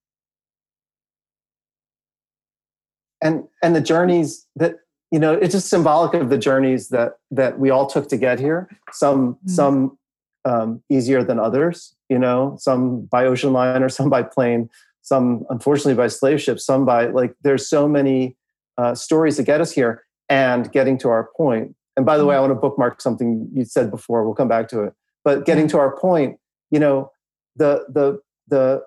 [3.23, 4.81] and and the journeys that
[5.13, 8.41] you know it's just symbolic of the journeys that that we all took to get
[8.41, 9.49] here some mm-hmm.
[9.49, 9.99] some
[10.45, 14.69] um, easier than others you know some by ocean liner some by plane
[15.03, 18.37] some unfortunately by slave ships some by like there's so many
[18.79, 22.31] uh, stories that get us here and getting to our point and by the mm-hmm.
[22.31, 24.93] way i want to bookmark something you said before we'll come back to it
[25.25, 26.39] but getting to our point
[26.71, 27.11] you know
[27.57, 28.83] the the the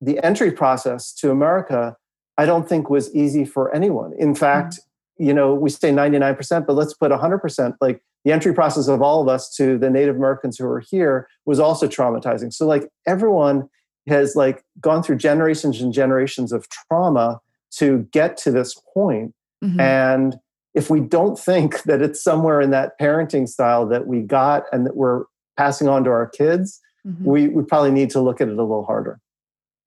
[0.00, 1.96] the entry process to america
[2.38, 4.14] I don't think was easy for anyone.
[4.16, 5.26] In fact, mm-hmm.
[5.26, 7.74] you know, we say 99%, but let's put 100%.
[7.80, 11.28] Like the entry process of all of us to the Native Americans who are here
[11.44, 12.52] was also traumatizing.
[12.52, 13.68] So like everyone
[14.08, 17.40] has like gone through generations and generations of trauma
[17.72, 19.34] to get to this point.
[19.62, 19.80] Mm-hmm.
[19.80, 20.36] And
[20.74, 24.86] if we don't think that it's somewhere in that parenting style that we got and
[24.86, 25.24] that we're
[25.56, 27.24] passing on to our kids, mm-hmm.
[27.24, 29.20] we, we probably need to look at it a little harder.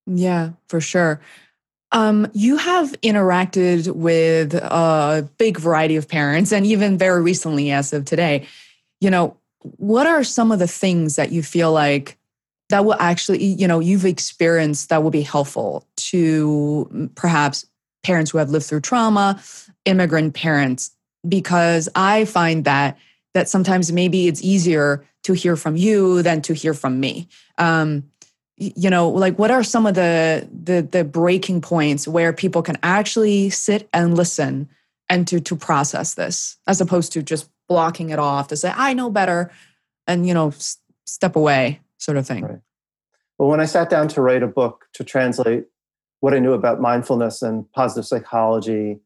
[0.07, 1.21] Yeah, for sure.
[1.93, 7.91] Um, you have interacted with a big variety of parents, and even very recently, as
[7.91, 8.47] of today,
[9.01, 12.17] you know, what are some of the things that you feel like
[12.71, 17.65] that will actually, you know, you've experienced that will be helpful to perhaps
[18.03, 19.41] parents who have lived through trauma,
[19.85, 20.91] immigrant parents?
[21.27, 22.97] Because I find that
[23.33, 27.27] that sometimes maybe it's easier to hear from you than to hear from me.
[27.57, 28.11] Um,
[28.61, 32.77] you know like what are some of the the the breaking points where people can
[32.83, 34.69] actually sit and listen
[35.09, 38.93] and to to process this as opposed to just blocking it off to say i
[38.93, 39.51] know better
[40.05, 42.59] and you know s- step away sort of thing right.
[43.37, 45.65] well when i sat down to write a book to translate
[46.19, 48.99] what i knew about mindfulness and positive psychology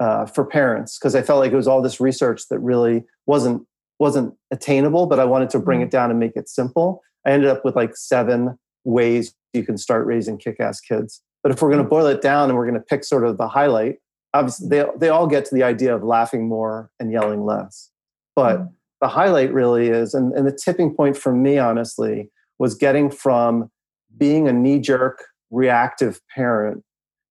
[0.00, 3.62] uh, for parents because i felt like it was all this research that really wasn't
[3.98, 5.86] wasn't attainable but i wanted to bring mm-hmm.
[5.86, 9.76] it down and make it simple i ended up with like seven ways you can
[9.76, 11.22] start raising kick-ass kids.
[11.42, 13.36] But if we're going to boil it down and we're going to pick sort of
[13.36, 13.96] the highlight,
[14.34, 17.90] obviously they, they all get to the idea of laughing more and yelling less.
[18.34, 18.72] But mm-hmm.
[19.00, 23.70] the highlight really is, and, and the tipping point for me, honestly, was getting from
[24.16, 26.82] being a knee-jerk reactive parent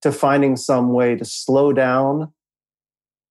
[0.02, 2.32] to finding some way to slow down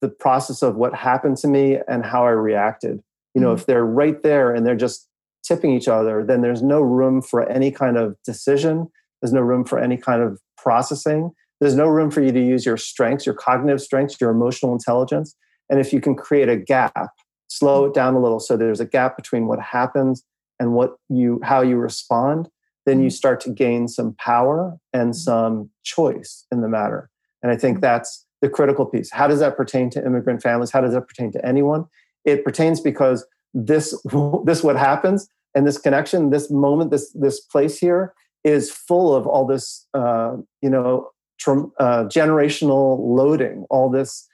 [0.01, 3.03] the process of what happened to me and how I reacted.
[3.35, 3.61] You know, mm-hmm.
[3.61, 5.09] if they're right there and they're just
[5.43, 8.89] tipping each other, then there's no room for any kind of decision.
[9.21, 11.33] There's no room for any kind of processing.
[11.61, 15.37] There's no room for you to use your strengths, your cognitive strengths, your emotional intelligence.
[15.69, 17.11] And if you can create a gap,
[17.49, 20.25] slow it down a little so there's a gap between what happens
[20.61, 22.49] and what you how you respond,
[22.87, 23.15] then you mm-hmm.
[23.15, 25.19] start to gain some power and mm-hmm.
[25.19, 27.11] some choice in the matter.
[27.43, 27.83] And I think mm-hmm.
[27.83, 29.11] that's the critical piece.
[29.11, 30.71] How does that pertain to immigrant families?
[30.71, 31.87] How does that pertain to anyone?
[32.25, 34.01] It pertains because this
[34.45, 39.27] this what happens and this connection this moment this this place here is full of
[39.27, 41.11] all this uh, you know
[41.47, 44.29] uh, generational loading all this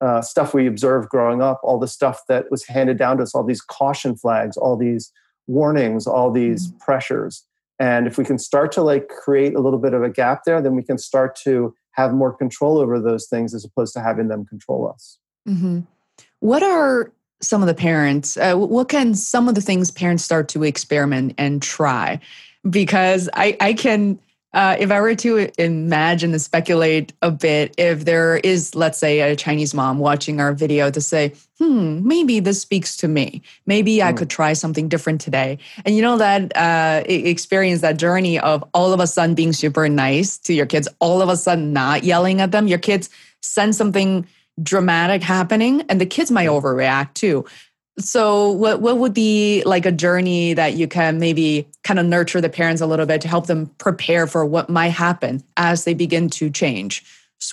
[0.00, 3.34] uh, stuff we observed growing up all the stuff that was handed down to us
[3.34, 5.12] all these caution flags all these
[5.46, 6.78] warnings all these mm-hmm.
[6.78, 7.44] pressures
[7.78, 10.60] and if we can start to like create a little bit of a gap there
[10.60, 14.28] then we can start to have more control over those things as opposed to having
[14.28, 15.80] them control us mm-hmm.
[16.40, 20.48] what are some of the parents uh, what can some of the things parents start
[20.48, 22.20] to experiment and try
[22.70, 24.18] because i i can
[24.54, 29.20] uh, if i were to imagine and speculate a bit if there is let's say
[29.20, 33.42] a chinese mom watching our video to say hmm maybe this speaks to me.
[33.66, 34.04] Maybe mm.
[34.04, 35.58] i could try something different today.
[35.84, 39.88] And you know that uh, experience that journey of all of a sudden being super
[39.88, 43.10] nice to your kids all of a sudden not yelling at them your kids
[43.40, 44.26] send something
[44.62, 47.44] dramatic happening and the kids might overreact too
[48.04, 52.40] so what what would be like a journey that you can maybe kind of nurture
[52.40, 55.94] the parents a little bit to help them prepare for what might happen as they
[55.94, 57.04] begin to change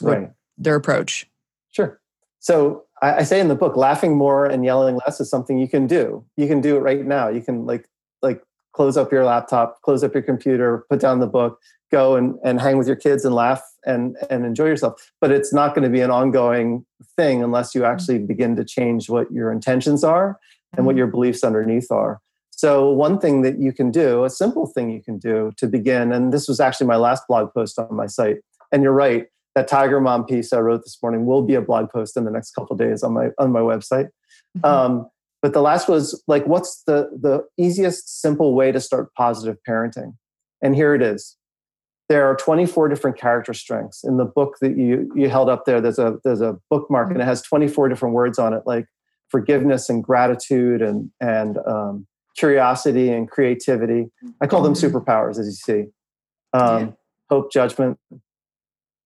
[0.02, 1.28] right their approach?
[1.72, 2.00] Sure.
[2.40, 5.68] So I, I say in the book, laughing more and yelling less is something you
[5.68, 6.24] can do.
[6.38, 7.30] You can do it right now.
[7.30, 7.88] You can like
[8.22, 11.60] like close up your laptop, close up your computer, put down the book,
[11.92, 15.12] go and, and hang with your kids and laugh and, and enjoy yourself.
[15.22, 19.10] But it's not going to be an ongoing thing unless you actually begin to change
[19.10, 20.40] what your intentions are
[20.76, 21.00] and what mm-hmm.
[21.00, 22.20] your beliefs underneath are.
[22.52, 26.12] So, one thing that you can do, a simple thing you can do to begin,
[26.12, 28.40] and this was actually my last blog post on my site.
[28.72, 31.90] And you're right, that Tiger Mom piece I wrote this morning will be a blog
[31.90, 34.10] post in the next couple days on my on my website.
[34.58, 34.66] Mm-hmm.
[34.66, 35.10] Um,
[35.42, 40.16] but the last was like, what's the the easiest, simple way to start positive parenting?
[40.62, 41.38] And here it is.
[42.10, 45.80] There are 24 different character strengths in the book that you you held up there.
[45.80, 47.14] There's a there's a bookmark mm-hmm.
[47.14, 48.88] and it has 24 different words on it, like
[49.30, 54.10] forgiveness and gratitude and and um, curiosity and creativity.
[54.42, 54.98] I call them mm-hmm.
[54.98, 55.92] superpowers, as you see.
[56.52, 56.92] Um, yeah.
[57.30, 58.00] Hope, judgment,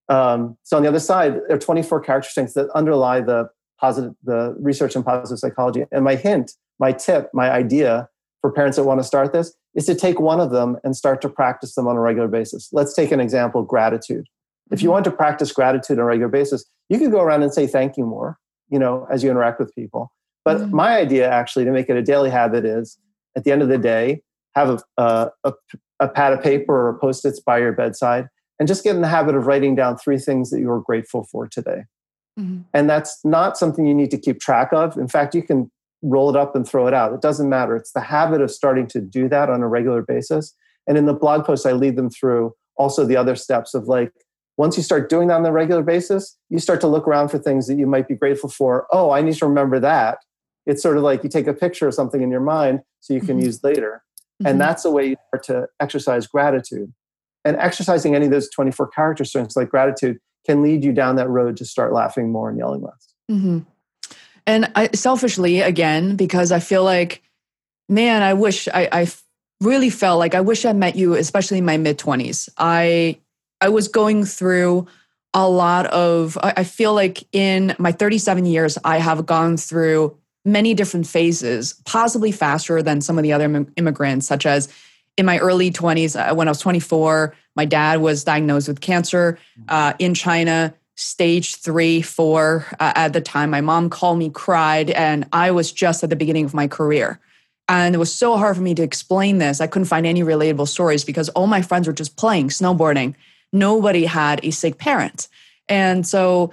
[0.09, 4.13] um, so on the other side, there are 24 character strengths that underlie the positive,
[4.23, 5.85] the research in positive psychology.
[5.91, 8.09] And my hint, my tip, my idea
[8.43, 11.21] for parents that want to start this is to take one of them and start
[11.21, 12.67] to practice them on a regular basis.
[12.73, 14.27] Let's take an example: gratitude.
[14.69, 14.93] If you mm-hmm.
[14.93, 17.95] want to practice gratitude on a regular basis, you can go around and say thank
[17.95, 18.37] you more,
[18.69, 20.11] you know, as you interact with people.
[20.43, 20.75] But mm-hmm.
[20.75, 22.97] my idea, actually, to make it a daily habit is
[23.37, 24.21] at the end of the day,
[24.55, 25.53] have a, a, a,
[26.01, 28.27] a pad of paper or a post-its by your bedside
[28.59, 31.23] and just get in the habit of writing down three things that you are grateful
[31.31, 31.85] for today.
[32.39, 32.61] Mm-hmm.
[32.73, 34.97] And that's not something you need to keep track of.
[34.97, 35.71] In fact, you can
[36.03, 37.13] roll it up and throw it out.
[37.13, 37.75] It doesn't matter.
[37.75, 40.55] It's the habit of starting to do that on a regular basis.
[40.87, 44.11] And in the blog post, I lead them through also the other steps of like,
[44.57, 47.39] once you start doing that on a regular basis, you start to look around for
[47.39, 48.85] things that you might be grateful for.
[48.91, 50.19] Oh, I need to remember that.
[50.65, 53.19] It's sort of like you take a picture of something in your mind so you
[53.19, 53.45] can mm-hmm.
[53.45, 54.03] use later.
[54.41, 54.47] Mm-hmm.
[54.47, 56.93] And that's a way you start to exercise gratitude.
[57.45, 61.29] And exercising any of those 24 character strengths like gratitude can lead you down that
[61.29, 63.13] road to start laughing more and yelling less.
[63.29, 63.59] Mm-hmm.
[64.45, 67.23] And I, selfishly, again, because I feel like,
[67.87, 69.07] man, I wish I, I
[69.61, 72.49] really felt like I wish I met you, especially in my mid 20s.
[72.57, 73.19] I
[73.61, 74.87] I was going through
[75.33, 80.73] a lot of I feel like in my 37 years, I have gone through many
[80.73, 84.67] different phases, possibly faster than some of the other immigrants, such as
[85.17, 89.37] in my early 20s, uh, when I was 24, my dad was diagnosed with cancer
[89.69, 93.49] uh, in China, stage three, four uh, at the time.
[93.49, 97.19] My mom called me, cried, and I was just at the beginning of my career.
[97.67, 99.61] And it was so hard for me to explain this.
[99.61, 103.15] I couldn't find any relatable stories because all my friends were just playing, snowboarding.
[103.51, 105.27] Nobody had a sick parent.
[105.69, 106.51] And so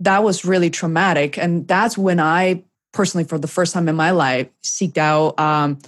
[0.00, 1.38] that was really traumatic.
[1.38, 5.78] And that's when I personally, for the first time in my life, seeked out um,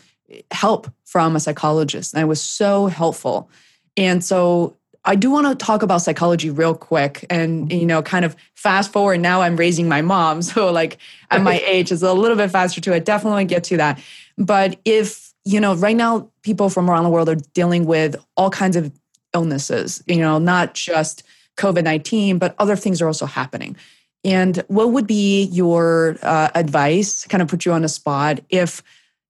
[0.51, 2.15] help from a psychologist.
[2.15, 3.51] And it was so helpful.
[3.97, 7.79] And so I do want to talk about psychology real quick and, mm-hmm.
[7.79, 9.21] you know, kind of fast forward.
[9.21, 10.43] Now I'm raising my mom.
[10.51, 10.99] So, like,
[11.31, 13.05] at my age, it's a little bit faster to it.
[13.05, 14.03] Definitely want to get to that.
[14.37, 18.51] But if, you know, right now people from around the world are dealing with all
[18.51, 18.93] kinds of
[19.33, 21.23] illnesses, you know, not just
[21.57, 23.77] COVID 19, but other things are also happening.
[24.25, 28.83] And what would be your uh, advice, kind of put you on the spot, if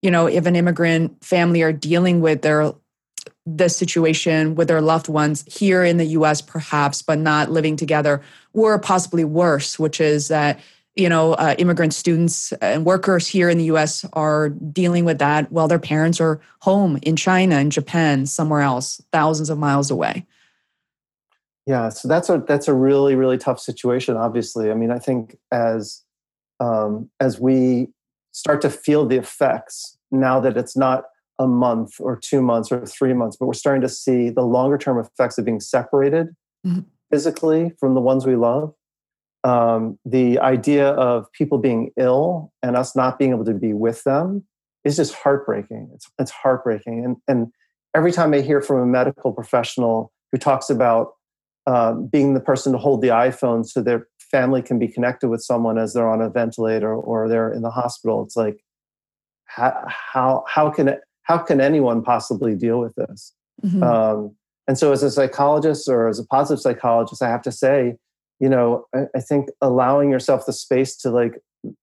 [0.02, 2.72] you know, if an immigrant family are dealing with their
[3.56, 8.20] the situation with their loved ones here in the US perhaps but not living together
[8.52, 10.60] or possibly worse which is that
[10.94, 15.50] you know uh, immigrant students and workers here in the US are dealing with that
[15.50, 20.26] while their parents are home in China and Japan somewhere else thousands of miles away.
[21.66, 24.70] Yeah so that's a that's a really really tough situation obviously.
[24.70, 26.02] I mean i think as
[26.60, 27.88] um, as we
[28.32, 31.04] start to feel the effects now that it's not
[31.40, 34.76] a month or two months or three months, but we're starting to see the longer
[34.76, 36.28] term effects of being separated
[36.64, 36.80] mm-hmm.
[37.10, 38.74] physically from the ones we love.
[39.42, 44.04] Um, the idea of people being ill and us not being able to be with
[44.04, 44.44] them
[44.84, 45.90] is just heartbreaking.
[45.94, 47.04] It's, it's heartbreaking.
[47.06, 47.52] And, and
[47.96, 51.14] every time I hear from a medical professional who talks about
[51.66, 55.42] uh, being the person to hold the iPhone so their family can be connected with
[55.42, 58.22] someone as they're on a ventilator or they're in the hospital.
[58.22, 58.60] It's like,
[59.46, 63.34] how how, how can it, how can anyone possibly deal with this?
[63.64, 63.82] Mm-hmm.
[63.82, 67.96] Um, and so, as a psychologist or as a positive psychologist, I have to say,
[68.38, 71.40] you know, I, I think allowing yourself the space to like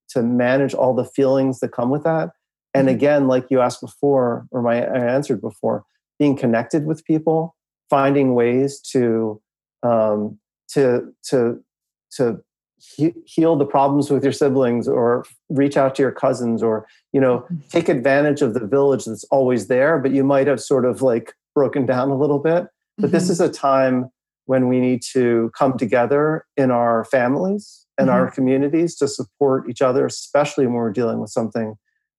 [0.10, 2.30] to manage all the feelings that come with that,
[2.74, 2.96] and mm-hmm.
[2.96, 5.86] again, like you asked before, or my I answered before,
[6.20, 7.56] being connected with people,
[7.90, 9.42] finding ways to
[9.84, 11.64] um, to to
[12.12, 12.42] to
[12.80, 17.22] he- heal the problems with your siblings or reach out to your cousins or you
[17.22, 17.58] know mm-hmm.
[17.70, 21.34] take advantage of the village that's always there but you might have sort of like
[21.56, 22.68] broken down a little bit
[22.98, 23.14] but mm-hmm.
[23.14, 24.12] this is a time
[24.48, 28.16] when we need to come together in our families and mm-hmm.
[28.16, 31.76] our communities to support each other, especially when we're dealing with something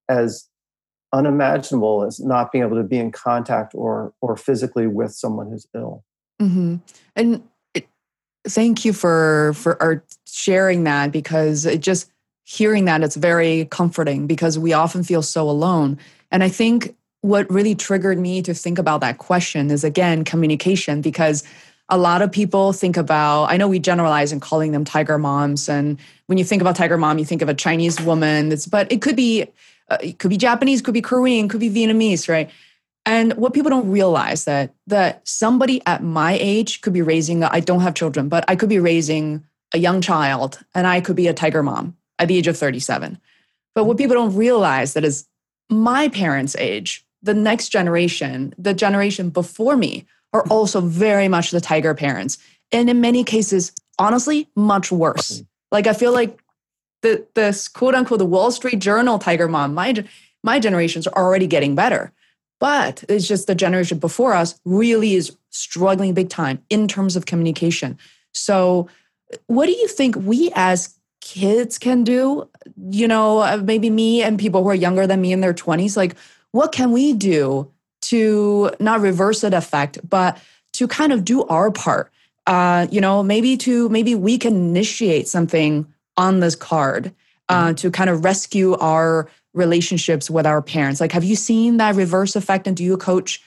[0.09, 0.49] as
[1.13, 5.67] unimaginable as not being able to be in contact or or physically with someone who's
[5.75, 6.05] ill.
[6.41, 6.77] Mm-hmm.
[7.17, 7.43] And
[8.47, 12.11] thank you for for our sharing that because it just
[12.45, 15.99] hearing that it's very comforting because we often feel so alone.
[16.31, 21.01] And I think what really triggered me to think about that question is again communication
[21.01, 21.45] because
[21.91, 25.69] a lot of people think about i know we generalize in calling them tiger moms
[25.69, 29.03] and when you think about tiger mom you think of a chinese woman but it
[29.03, 29.45] could be
[29.89, 32.51] uh, it could be japanese could be korean could be vietnamese right
[33.09, 37.61] and what people don't realize that that somebody at my age could be raising i
[37.61, 41.29] don't have children but i could be raising a young child and i could be
[41.29, 43.19] a tiger mom at the age of 37
[43.75, 45.27] but what people don't realize that is
[45.71, 51.61] my parents age the next generation the generation before me are also very much the
[51.61, 52.39] tiger parents.
[52.73, 55.43] And in many cases, honestly, much worse.
[55.73, 56.39] Like I feel like
[57.03, 60.05] the this quote unquote the Wall Street Journal tiger mom, my
[60.43, 62.13] my generations are already getting better.
[62.61, 67.27] But it's just the generation before us really is struggling big time in terms of
[67.27, 67.99] communication.
[68.33, 68.89] So,
[69.47, 72.49] what do you think we as kids can do?
[72.91, 75.97] You know, uh, maybe me and people who are younger than me in their 20s,
[75.97, 76.17] like,
[76.53, 80.39] what can we do to not reverse that effect, but
[80.73, 82.11] to kind of do our part.
[82.47, 85.87] Uh, you know, maybe to maybe we can initiate something
[86.17, 87.13] on this card
[87.49, 87.75] uh, mm-hmm.
[87.75, 89.29] to kind of rescue our
[89.59, 91.01] relationships with our parents.
[91.01, 92.67] Like, have you seen that reverse effect?
[92.67, 93.43] And do you coach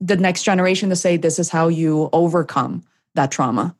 [0.00, 2.84] the next generation to say this is how you overcome
[3.14, 3.74] that trauma?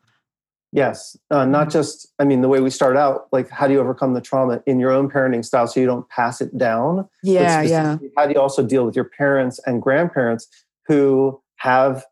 [0.70, 1.70] Yes, uh, not mm-hmm.
[1.70, 4.62] just, I mean, the way we start out, like how do you overcome the trauma
[4.66, 7.08] in your own parenting style so you don't pass it down?
[7.22, 7.96] Yeah, yeah.
[8.16, 10.46] How do you also deal with your parents and grandparents
[10.86, 12.04] who have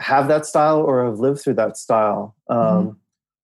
[0.00, 2.34] have that style or have lived through that style?
[2.48, 2.90] Um, mm-hmm.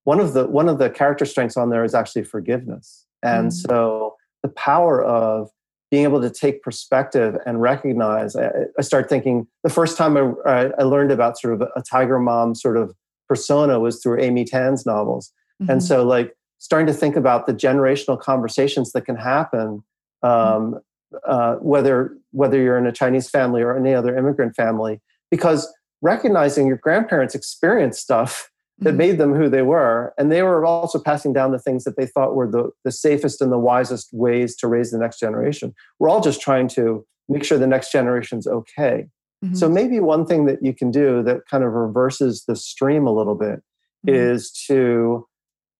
[0.05, 3.71] One of the one of the character strengths on there is actually forgiveness, and mm-hmm.
[3.71, 5.51] so the power of
[5.91, 8.35] being able to take perspective and recognize.
[8.35, 12.19] I, I start thinking the first time I, I learned about sort of a tiger
[12.19, 12.95] mom sort of
[13.29, 15.33] persona was through Amy Tan's novels.
[15.63, 15.73] Mm-hmm.
[15.73, 19.85] And so, like, starting to think about the generational conversations that can happen,
[20.23, 20.81] um,
[21.27, 25.73] uh, whether whether you're in a Chinese family or any other immigrant family, because
[26.03, 28.99] recognizing your grandparents experienced stuff that mm-hmm.
[28.99, 32.07] made them who they were, and they were also passing down the things that they
[32.07, 35.75] thought were the, the safest and the wisest ways to raise the next generation.
[35.99, 39.07] We're all just trying to make sure the next generation's okay.
[39.45, 39.55] Mm-hmm.
[39.55, 43.13] So maybe one thing that you can do that kind of reverses the stream a
[43.13, 43.63] little bit
[44.07, 44.15] mm-hmm.
[44.15, 45.27] is to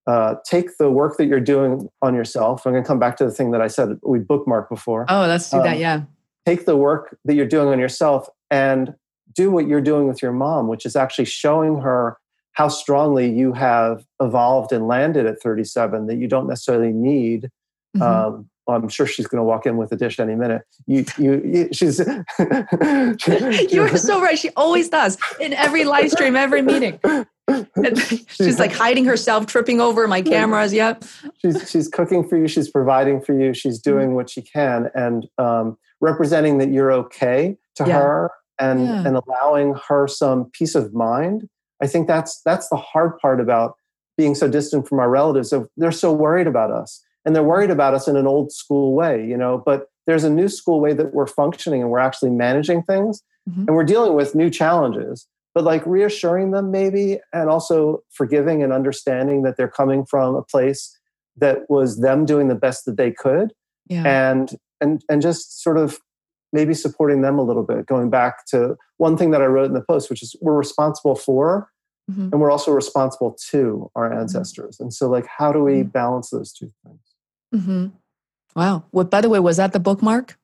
[0.07, 2.65] uh, take the work that you're doing on yourself.
[2.65, 5.05] I'm going to come back to the thing that I said we bookmarked before.
[5.09, 5.79] Oh, let's do um, that.
[5.79, 6.03] Yeah.
[6.47, 8.95] Take the work that you're doing on yourself and
[9.35, 12.17] do what you're doing with your mom, which is actually showing her
[12.57, 17.51] how strongly you have evolved and landed at 37 that you don't necessarily need
[17.97, 18.03] mm-hmm.
[18.03, 20.63] um, well, I'm sure she's going to walk in with a dish any minute.
[20.87, 22.01] You, you, you she's.
[23.73, 24.37] You're so right.
[24.37, 26.99] She always does in every live stream, every meeting.
[28.29, 30.73] she's like hiding herself, tripping over my cameras.
[30.73, 31.05] Yep.
[31.39, 32.49] She's she's cooking for you.
[32.49, 33.55] She's providing for you.
[33.55, 38.01] She's doing what she can and um, representing that you're okay to yeah.
[38.01, 39.07] her and yeah.
[39.07, 41.49] and allowing her some peace of mind.
[41.83, 43.77] I think that's that's the hard part about
[44.17, 45.51] being so distant from our relatives.
[45.51, 48.95] So they're so worried about us and they're worried about us in an old school
[48.95, 52.31] way you know but there's a new school way that we're functioning and we're actually
[52.31, 53.65] managing things mm-hmm.
[53.67, 58.73] and we're dealing with new challenges but like reassuring them maybe and also forgiving and
[58.73, 60.97] understanding that they're coming from a place
[61.37, 63.53] that was them doing the best that they could
[63.89, 64.31] yeah.
[64.31, 65.99] and and and just sort of
[66.57, 69.75] maybe supporting them a little bit going back to one thing that i wrote in
[69.75, 71.69] the post which is we're responsible for
[72.11, 72.29] mm-hmm.
[72.33, 74.21] and we're also responsible to our mm-hmm.
[74.21, 74.85] ancestors mm-hmm.
[74.85, 75.89] and so like how do we mm-hmm.
[75.89, 77.01] balance those two things
[77.55, 77.87] Mm-hmm.
[78.55, 78.85] Wow.
[78.93, 80.39] Well, by the way, was that the bookmark?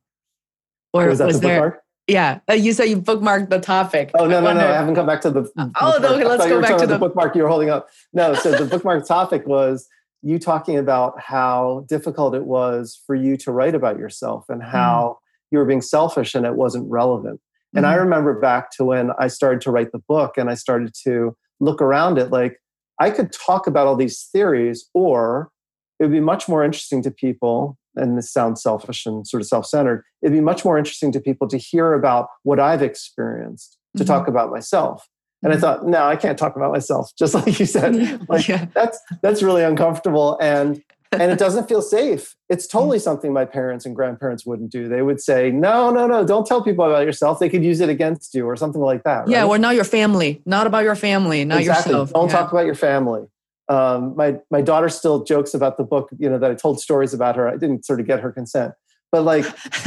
[0.92, 1.60] Or was, was the there?
[1.60, 1.82] Bookmark?
[2.08, 4.10] Yeah, uh, you said you bookmarked the topic.
[4.14, 4.60] Oh no, no, no!
[4.60, 5.48] I haven't come back to the.
[5.80, 6.24] Oh, okay.
[6.24, 7.88] Let's go back to the bookmark you were holding up.
[8.12, 9.88] No, so the bookmark topic was
[10.20, 15.16] you talking about how difficult it was for you to write about yourself and how
[15.16, 15.21] mm.
[15.52, 17.40] You were being selfish and it wasn't relevant.
[17.74, 17.88] And mm.
[17.88, 18.04] I mm-hmm.
[18.04, 21.80] remember back to when I started to write the book and I started to look
[21.80, 22.58] around it like
[23.00, 25.50] I could talk about all these theories, or
[25.98, 29.46] it would be much more interesting to people and this sounds selfish and sort of
[29.46, 34.02] self-centered it'd be much more interesting to people to hear about what i've experienced to
[34.02, 34.12] mm-hmm.
[34.12, 35.08] talk about myself
[35.42, 35.62] and i mm-hmm.
[35.62, 37.94] thought no i can't talk about myself just like you said
[38.28, 38.66] like yeah.
[38.74, 40.82] that's that's really uncomfortable and
[41.12, 42.34] and it doesn't feel safe.
[42.48, 44.88] It's totally something my parents and grandparents wouldn't do.
[44.88, 47.38] They would say, "No, no, no, don't tell people about yourself.
[47.38, 49.28] They could use it against you or something like that." Right?
[49.28, 51.92] Yeah, or not your family, not about your family, not exactly.
[51.92, 52.12] yourself.
[52.12, 52.36] Don't yeah.
[52.36, 53.26] talk about your family.
[53.68, 57.14] Um, my my daughter still jokes about the book, you know, that I told stories
[57.14, 57.48] about her.
[57.48, 58.74] I didn't sort of get her consent,
[59.10, 59.46] but like,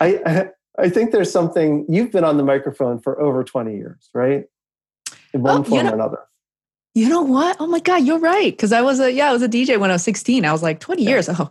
[0.00, 1.86] I I think there's something.
[1.88, 4.46] You've been on the microphone for over 20 years, right?
[5.32, 6.18] In one Oh, you form know- or another.
[6.94, 7.56] You know what?
[7.58, 8.52] Oh my God, you're right.
[8.52, 10.44] Because I was a yeah, I was a DJ when I was 16.
[10.44, 11.28] I was like 20 years.
[11.28, 11.50] Oh,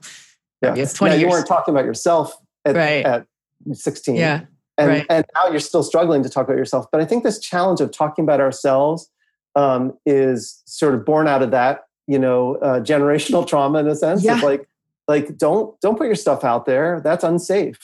[0.62, 1.32] Yeah, it's 20 Now, You years.
[1.32, 2.36] weren't talking about yourself
[2.66, 3.04] at, Right.
[3.06, 3.26] at
[3.74, 4.16] 16.
[4.16, 4.42] yeah,
[4.78, 5.06] and, right.
[5.10, 6.86] and now you're still struggling to talk about yourself.
[6.92, 9.10] But I think this challenge of talking about ourselves
[9.56, 13.96] um, is sort of born out of that, you know, uh, generational trauma in a
[13.96, 14.24] sense.
[14.24, 14.38] Yeah.
[14.38, 14.68] Of like,
[15.08, 17.02] like don't don't put your stuff out there.
[17.04, 17.80] That's unsafe.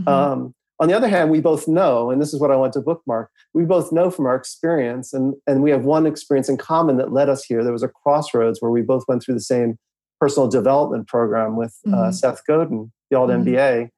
[0.00, 0.08] Mhm.
[0.08, 2.80] Um, on the other hand, we both know, and this is what I want to
[2.80, 3.30] bookmark.
[3.54, 7.12] We both know from our experience, and and we have one experience in common that
[7.12, 7.62] led us here.
[7.64, 9.78] There was a crossroads where we both went through the same
[10.20, 12.14] personal development program with uh, Mhm.
[12.14, 13.44] Seth Godin, the alt Mhm.
[13.44, 13.90] MBA,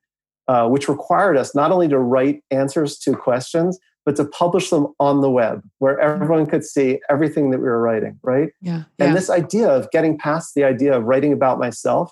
[0.49, 4.89] uh, which required us not only to write answers to questions, but to publish them
[4.99, 8.51] on the web where everyone could see everything that we were writing, right?
[8.63, 9.15] yeah, And yeah.
[9.15, 12.11] this idea of getting past the idea of writing about myself,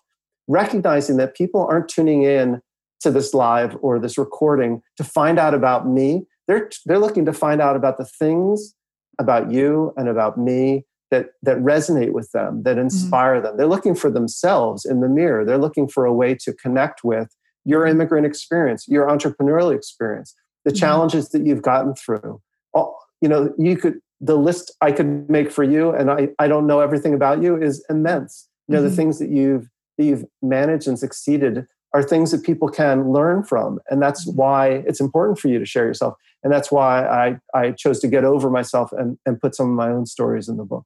[0.48, 2.60] recognizing that people aren't tuning in
[3.00, 6.26] to this live or this recording to find out about me.
[6.48, 8.74] They're, they're looking to find out about the things
[9.18, 13.56] about you and about me that, that resonate with them, that inspire them.
[13.56, 15.44] They're looking for themselves in the mirror.
[15.44, 17.28] They're looking for a way to connect with
[17.64, 20.34] your immigrant experience, your entrepreneurial experience,
[20.64, 20.76] the Mhm.
[20.78, 22.40] challenges that you've gotten through.
[22.74, 26.48] All, you know, you could the list I could make for you, and I, I
[26.48, 28.48] don't know everything about you, is immense.
[28.66, 28.88] You know, Mhm.
[28.88, 29.68] the things that you've
[29.98, 31.66] that you've managed and succeeded
[31.96, 33.78] are things that people can learn from.
[33.90, 34.34] And that's Mhm.
[34.36, 36.14] why it's important for you to share yourself.
[36.42, 39.74] And that's why I, I chose to get over myself and, and put some of
[39.74, 40.84] my own stories in the book.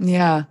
[0.00, 0.44] Yeah.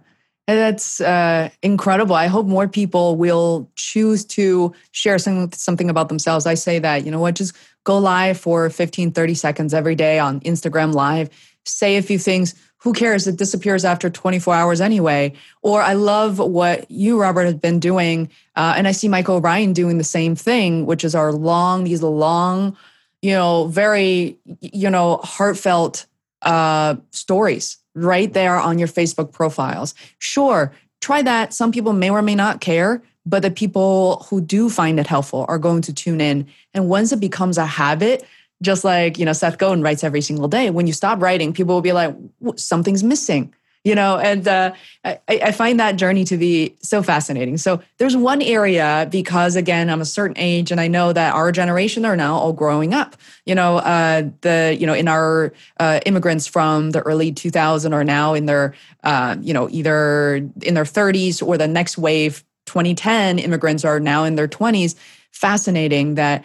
[0.47, 2.15] And that's uh, incredible.
[2.15, 6.45] I hope more people will choose to share some, something about themselves.
[6.45, 7.53] I say that, you know what, just
[7.83, 11.29] go live for 15, 30 seconds every day on Instagram Live,
[11.65, 12.55] say a few things.
[12.79, 13.27] Who cares?
[13.27, 15.33] It disappears after 24 hours anyway.
[15.61, 18.29] Or I love what you, Robert, have been doing.
[18.55, 22.03] Uh, and I see Michael O'Brien doing the same thing, which is our long, these
[22.03, 22.77] long,
[23.21, 26.05] you know, very, you know, heartfelt
[26.43, 29.95] uh, stories right there on your Facebook profiles.
[30.19, 30.71] Sure,
[31.01, 31.53] try that.
[31.53, 35.45] Some people may or may not care, but the people who do find it helpful
[35.49, 36.47] are going to tune in.
[36.73, 38.25] And once it becomes a habit,
[38.61, 41.75] just like you know Seth Godin writes every single day, when you stop writing, people
[41.75, 42.15] will be like,
[42.55, 43.53] something's missing.
[43.83, 44.73] You know, and uh,
[45.05, 47.55] I, I find that journey to be so fascinating.
[47.55, 51.53] So there's one area because again, I'm a certain age, and I know that our
[51.53, 53.15] generation are now all growing up.
[53.45, 58.03] You know, uh, the you know in our uh, immigrants from the early 2000 are
[58.03, 58.73] now in their
[59.05, 64.25] uh, you know either in their 30s or the next wave 2010 immigrants are now
[64.25, 64.95] in their 20s
[65.31, 66.43] fascinating that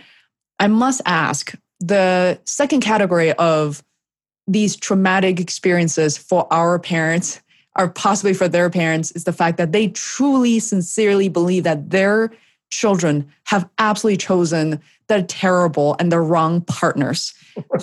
[0.60, 3.82] i must ask the second category of
[4.46, 7.40] these traumatic experiences for our parents
[7.78, 12.30] or possibly for their parents is the fact that they truly sincerely believe that their
[12.70, 17.34] children have absolutely chosen the terrible and the wrong partners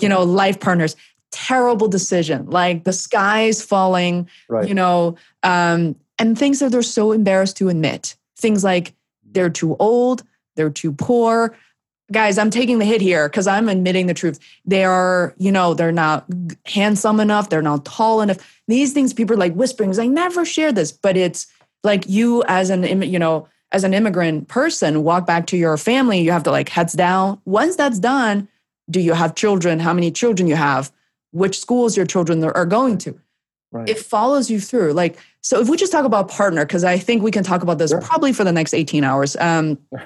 [0.02, 0.95] you know life partners
[1.32, 4.68] terrible decision like the sky's falling Right.
[4.68, 8.93] you know um, and things that they're so embarrassed to admit things like
[9.32, 10.24] they're too old
[10.56, 11.56] they're too poor
[12.12, 14.39] guys i'm taking the hit here because i'm admitting the truth.
[14.66, 16.26] They are you know they're not
[16.66, 18.38] handsome enough they're not tall enough.
[18.68, 21.47] These things people are like whispering i never share this but it's
[21.84, 26.20] like you as an you know as an immigrant person walk back to your family
[26.22, 27.39] you have to like heads down.
[27.45, 28.47] Once that's done
[28.89, 29.80] do you have children?
[29.80, 30.91] How many children you have?
[31.32, 33.20] Which schools your children are going to?
[33.72, 33.88] Right.
[33.88, 34.93] it follows you through.
[34.93, 37.78] Like so if we just talk about partner because i think we can talk about
[37.78, 38.01] this Sure.
[38.01, 39.78] probably for the next 18 hours um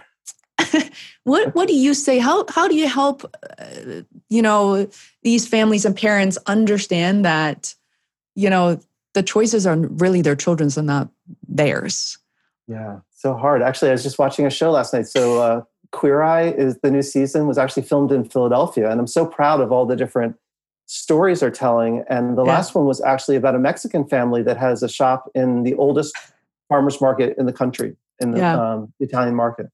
[1.23, 3.23] what what do you say how how do you help
[3.59, 4.87] uh, you know
[5.23, 7.73] these families and parents understand that
[8.35, 8.79] you know
[9.13, 11.09] the choices are really their children's and not
[11.47, 12.17] theirs
[12.67, 13.61] Yeah, so hard.
[13.61, 15.05] Actually, I was just watching a show last night.
[15.07, 15.61] So, uh,
[15.91, 19.59] Queer Eye is the new season was actually filmed in Philadelphia, and I'm so proud
[19.61, 20.35] of all the different
[20.87, 22.03] stories they're telling.
[22.09, 22.53] And the Yeah.
[22.55, 26.15] last one was actually about a Mexican family that has a shop in the oldest
[26.69, 28.55] farmers market in the country, in the Yeah.
[28.55, 29.67] um, Italian market.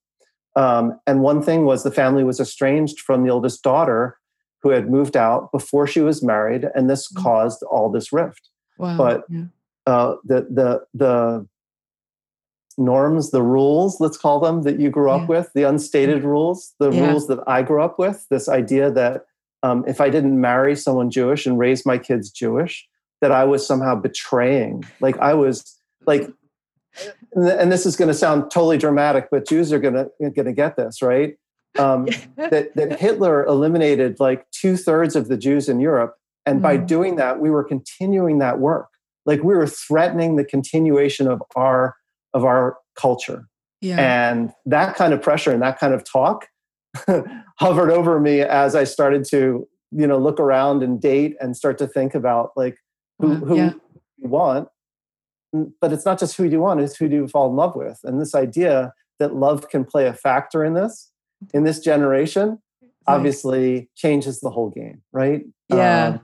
[0.56, 4.18] Um, and one thing was the family was estranged from the oldest daughter,
[4.62, 7.22] who had moved out before she was married, and this Mm.
[7.24, 9.44] caused all this rift wow But- yeah.
[9.86, 11.48] uh, the the the
[12.78, 15.28] norms, the rules, let's call them, that you grew up Yeah.
[15.28, 17.10] with, the unstated rules, the Yeah.
[17.12, 18.26] rules that I grew up with.
[18.30, 19.26] This idea that
[19.62, 22.88] um, if I didn't marry someone Jewish and raise my kids Jewish,
[23.20, 24.86] that I was somehow betraying.
[25.02, 25.78] Like I was
[26.08, 26.32] like
[27.34, 30.54] and this is going to sound totally dramatic, but Jews are going to going to
[30.54, 31.36] get this right.
[31.78, 32.06] Um,
[32.38, 36.16] that that Hitler eliminated like two thirds of the Jews in Europe,
[36.46, 36.64] and mm.
[36.64, 38.88] by doing that, we were continuing that work.
[39.26, 41.96] Like we were threatening the continuation of our
[42.34, 43.48] of our culture,
[43.82, 44.30] yeah.
[44.30, 46.48] and that kind of pressure and that kind of talk
[47.60, 51.78] hovered over me as I started to you know look around and date and start
[51.80, 52.78] to think about like
[53.20, 53.72] who who yeah.
[54.18, 54.68] you want
[55.82, 58.00] but it's not just who you want it's who do you fall in love with.
[58.04, 61.12] And this idea that love can play a factor in this
[61.54, 62.60] in this generation
[63.08, 65.44] obviously changes the whole game right?
[65.70, 66.08] Yeah.
[66.08, 66.22] Um,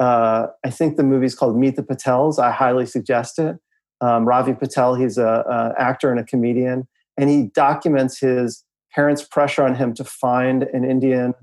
[0.00, 2.38] uh, i think the movie's called meet the patels.
[2.38, 3.56] I highly suggest it.
[4.00, 6.86] Um, ravi patel he's a, a actor and a comedian
[7.16, 11.34] and he documents his parents pressure on him to find an indian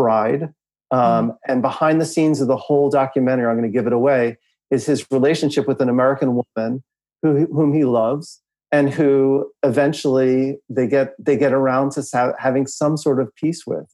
[0.00, 0.54] bride.
[0.90, 1.36] Um, mm.
[1.46, 4.38] And behind the scenes of the whole documentary, I'm going to give it away,
[4.70, 6.82] is his relationship with an American woman
[7.22, 8.40] who, whom he loves
[8.72, 13.86] and who eventually they get they get around to having some sort of peace with.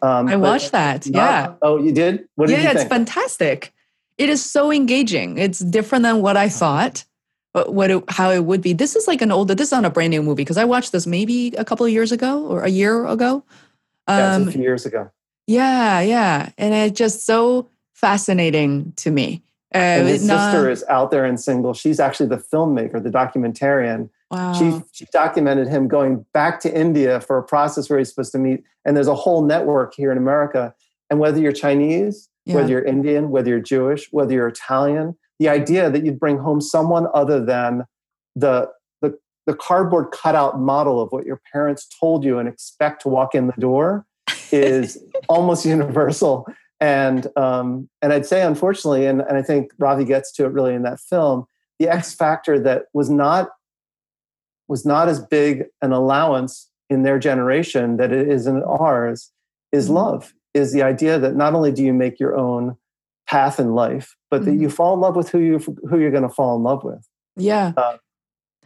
[0.00, 1.06] Um, I watched that.
[1.06, 1.54] Not, yeah.
[1.60, 2.26] Oh, you did?
[2.36, 2.62] What did you do?
[2.62, 3.72] yeah, it's fantastic.
[4.16, 5.36] It is so engaging.
[5.36, 7.04] It's different than what I thought.
[7.52, 8.72] But what it, how it would be.
[8.72, 9.54] This is like an older.
[9.54, 11.92] This is not a brand new movie because I watched this maybe a couple of
[11.92, 13.44] years ago or a year ago.
[14.06, 15.10] Um, yeah, a few years ago.
[15.46, 16.50] Yeah, yeah.
[16.56, 19.42] And it's just so fascinating to me.
[19.74, 21.72] Uh, and his not, sister is out there and single.
[21.74, 24.10] She's actually the filmmaker, the documentarian.
[24.30, 24.52] Wow.
[24.52, 28.38] She, she documented him going back to India for a process where he's supposed to
[28.38, 28.64] meet.
[28.84, 30.74] And there's a whole network here in America.
[31.10, 32.56] And whether you're Chinese, yeah.
[32.56, 36.60] whether you're Indian, whether you're Jewish, whether you're Italian, the idea that you'd bring home
[36.60, 37.84] someone other than
[38.36, 38.68] the,
[39.00, 43.34] the, the cardboard cutout model of what your parents told you and expect to walk
[43.34, 44.06] in the door
[44.52, 44.98] is
[45.28, 46.46] almost universal.
[46.82, 50.74] And um, and I'd say, unfortunately, and, and I think Ravi gets to it really
[50.74, 51.46] in that film,
[51.78, 53.50] the X factor that was not
[54.66, 59.30] was not as big an allowance in their generation that it is in ours
[59.70, 59.94] is mm-hmm.
[59.94, 60.34] love.
[60.54, 62.76] Is the idea that not only do you make your own
[63.28, 64.74] path in life, but that you mm-hmm.
[64.74, 67.08] fall in love with who you who you're going to fall in love with.
[67.36, 67.74] Yeah.
[67.76, 67.98] Uh,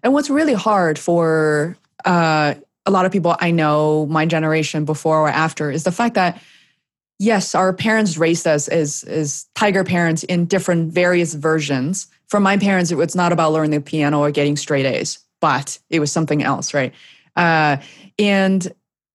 [0.03, 2.55] and what's really hard for uh,
[2.87, 6.41] a lot of people I know, my generation before or after, is the fact that
[7.19, 12.07] yes, our parents raised us as as tiger parents in different various versions.
[12.29, 15.79] For my parents, it was not about learning the piano or getting straight A's, but
[15.91, 16.93] it was something else, right?
[17.37, 17.77] Uh,
[18.19, 18.73] and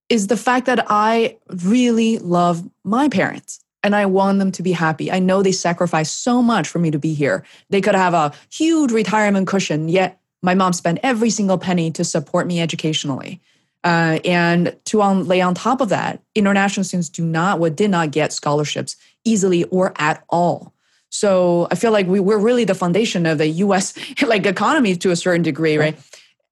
[0.09, 4.73] is the fact that I really love my parents and I want them to be
[4.73, 5.11] happy.
[5.11, 7.43] I know they sacrificed so much for me to be here.
[7.69, 12.03] They could have a huge retirement cushion, yet my mom spent every single penny to
[12.03, 13.41] support me educationally.
[13.83, 17.89] Uh, and to on, lay on top of that, international students do not, what did
[17.89, 20.73] not get scholarships easily or at all.
[21.09, 23.93] So I feel like we, we're really the foundation of the U.S.
[24.21, 25.97] like economy to a certain degree, right?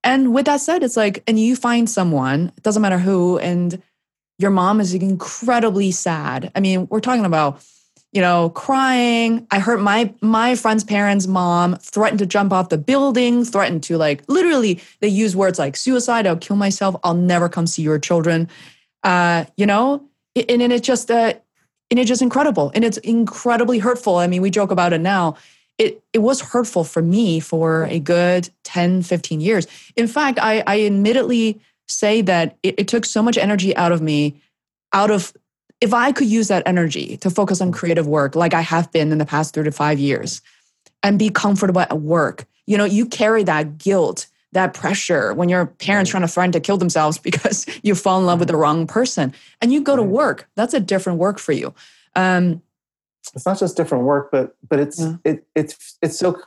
[0.03, 3.81] And with that said, it's like, and you find someone, it doesn't matter who, and
[4.37, 6.51] your mom is incredibly sad.
[6.55, 7.61] I mean, we're talking about
[8.11, 9.45] you know, crying.
[9.51, 13.97] I heard my my friend's parents' mom threatened to jump off the building, threatened to
[13.97, 17.99] like literally they use words like suicide, I'll kill myself, I'll never come see your
[17.99, 18.49] children.
[19.03, 20.03] Uh, you know,
[20.35, 21.33] and, and it just uh
[21.91, 22.71] and it's just incredible.
[22.75, 24.17] And it's incredibly hurtful.
[24.17, 25.35] I mean, we joke about it now.
[25.77, 29.67] It it was hurtful for me for a good 10, 15 years.
[29.95, 34.01] In fact, I I admittedly say that it, it took so much energy out of
[34.01, 34.41] me
[34.93, 35.33] out of
[35.81, 39.11] if I could use that energy to focus on creative work like I have been
[39.11, 40.41] in the past three to five years
[41.03, 45.67] and be comfortable at work, you know, you carry that guilt, that pressure when your
[45.67, 48.87] parents trying to threaten to kill themselves because you fall in love with the wrong
[48.87, 50.49] person and you go to work.
[50.55, 51.73] That's a different work for you.
[52.15, 52.61] Um,
[53.33, 55.15] it's not just different work, but but it's yeah.
[55.23, 56.41] it, it's it's so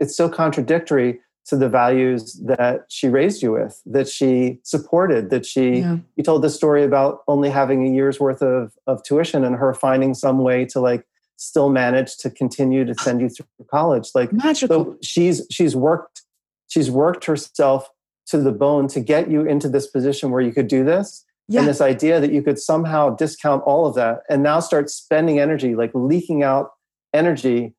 [0.00, 5.46] it's so contradictory to the values that she raised you with, that she supported, that
[5.46, 5.96] she, yeah.
[6.16, 9.72] you told this story about only having a year's worth of, of tuition and her
[9.72, 14.10] finding some way to like still manage to continue to send you through college.
[14.14, 14.84] Like Magical.
[14.84, 16.22] So she's, she's worked,
[16.66, 17.88] she's worked herself
[18.26, 21.24] to the bone to get you into this position where you could do this.
[21.48, 21.60] Yeah.
[21.60, 25.38] And this idea that you could somehow discount all of that and now start spending
[25.38, 26.70] energy, like leaking out
[27.14, 27.76] energy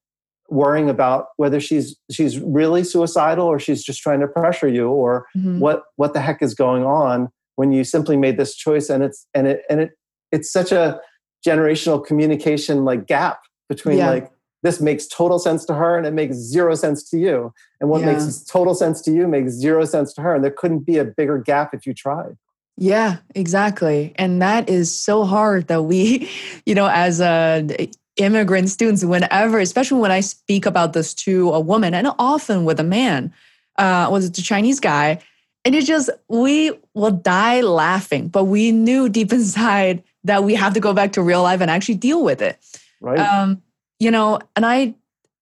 [0.50, 5.26] worrying about whether she's she's really suicidal or she's just trying to pressure you or
[5.36, 5.60] mm-hmm.
[5.60, 9.28] what what the heck is going on when you simply made this choice and it's
[9.34, 9.92] and it and it
[10.32, 11.00] it's such a
[11.46, 14.10] generational communication like gap between yeah.
[14.10, 14.32] like
[14.64, 18.02] this makes total sense to her and it makes zero sense to you and what
[18.02, 18.14] yeah.
[18.14, 21.06] makes total sense to you makes zero sense to her and there couldn't be a
[21.06, 22.38] bigger gap if you tried
[22.78, 26.30] yeah exactly and that is so hard that we
[26.66, 31.60] you know as a immigrant students whenever especially when i speak about this to a
[31.60, 33.34] woman and often with a man
[33.78, 35.20] uh, was a Chinese guy.
[35.66, 40.74] And it just, we will die laughing, but we knew deep inside that we have
[40.74, 42.60] to go back to real life and actually deal with it.
[43.02, 43.20] Right.
[43.20, 43.62] Um,
[44.00, 44.96] you know, and I,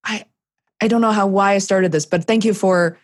[0.03, 0.25] I,
[0.81, 2.97] I don't know how why I started this, but thank you for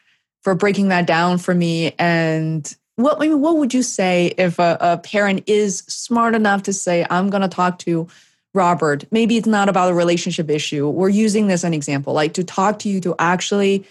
[0.43, 1.93] for breaking that down for me.
[1.99, 6.63] And what I mean, what would you say if a, a parent is smart enough
[6.63, 8.07] to say, "I'm going to talk to
[8.53, 9.05] Robert"?
[9.11, 10.89] Maybe it's not about a relationship issue.
[10.89, 13.85] We're using this as an example, like to talk to you to actually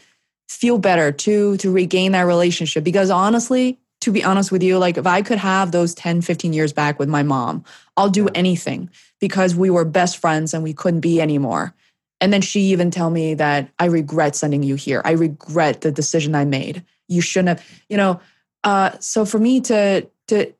[0.48, 2.84] feel better, to to regain that relationship.
[2.84, 6.52] Because honestly, to be honest with you, like if I could have those 10, 15
[6.52, 7.64] years back with my mom,
[7.96, 8.90] I'll do anything
[9.20, 11.74] because we were best friends and we couldn't be anymore.
[12.20, 15.02] And then she even tell me that I regret sending you here.
[15.04, 16.84] I regret the decision I made.
[17.08, 18.20] You shouldn't have, you know.
[18.62, 20.52] Uh, so for me to to,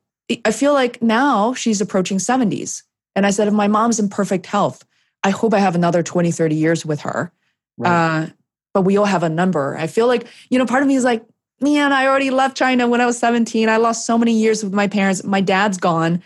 [0.45, 2.83] I feel like now she's approaching 70s.
[3.15, 4.85] And I said, if my mom's in perfect health,
[5.23, 7.31] I hope I have another 20, 30 years with her.
[7.77, 8.23] Right.
[8.23, 8.27] Uh,
[8.73, 9.77] but we all have a number.
[9.77, 11.25] I feel like, you know, part of me is like,
[11.59, 13.69] man, I already left China when I was 17.
[13.69, 15.23] I lost so many years with my parents.
[15.23, 16.23] My dad's gone.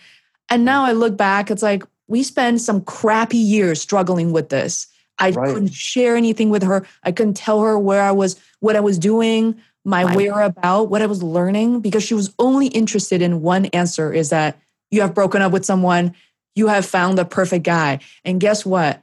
[0.49, 4.87] And now I look back, it's like we spent some crappy years struggling with this.
[5.17, 5.53] I right.
[5.53, 6.85] couldn't share anything with her.
[7.03, 10.15] I couldn't tell her where I was, what I was doing, my right.
[10.15, 14.59] whereabout, what I was learning, because she was only interested in one answer is that
[14.91, 16.13] you have broken up with someone,
[16.55, 17.99] you have found the perfect guy.
[18.23, 19.01] And guess what?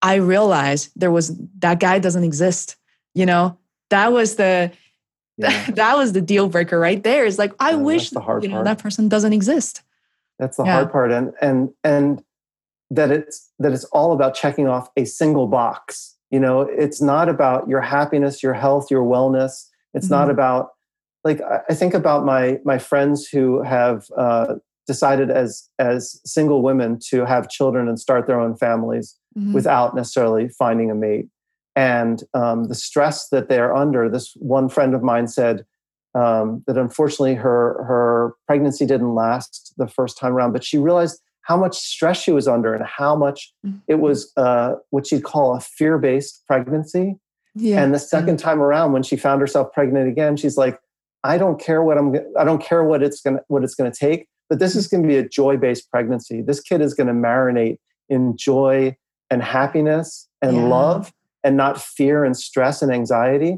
[0.00, 2.76] I realized there was that guy doesn't exist.
[3.14, 3.58] You know,
[3.90, 4.72] that was the
[5.36, 5.66] yeah.
[5.70, 7.24] that was the deal breaker right there.
[7.24, 8.64] It's like, I yeah, wish the hard you know part.
[8.66, 9.82] that person doesn't exist.
[10.38, 10.74] That's the yeah.
[10.74, 11.12] hard part.
[11.12, 12.22] And and and
[12.90, 17.28] that it's that it's all about checking off a single box you know it's not
[17.28, 20.14] about your happiness your health your wellness it's mm-hmm.
[20.14, 20.70] not about
[21.24, 24.56] like i think about my my friends who have uh,
[24.86, 29.52] decided as as single women to have children and start their own families mm-hmm.
[29.52, 31.28] without necessarily finding a mate
[31.74, 35.64] and um, the stress that they're under this one friend of mine said
[36.14, 41.20] um, that unfortunately her her pregnancy didn't last the first time around but she realized
[41.42, 43.78] how much stress she was under and how much mm-hmm.
[43.88, 47.16] it was uh, what she'd call a fear-based pregnancy.
[47.54, 47.82] Yeah.
[47.82, 50.78] And the second time around, when she found herself pregnant again, she's like,
[51.22, 52.14] "I don't care what I'm.
[52.38, 54.26] I don't care what it's gonna what it's gonna take.
[54.52, 56.42] But this is going to be a joy-based pregnancy.
[56.42, 57.78] This kid is going to marinate
[58.10, 58.94] in joy
[59.30, 60.64] and happiness and yeah.
[60.64, 61.10] love,
[61.42, 63.56] and not fear and stress and anxiety.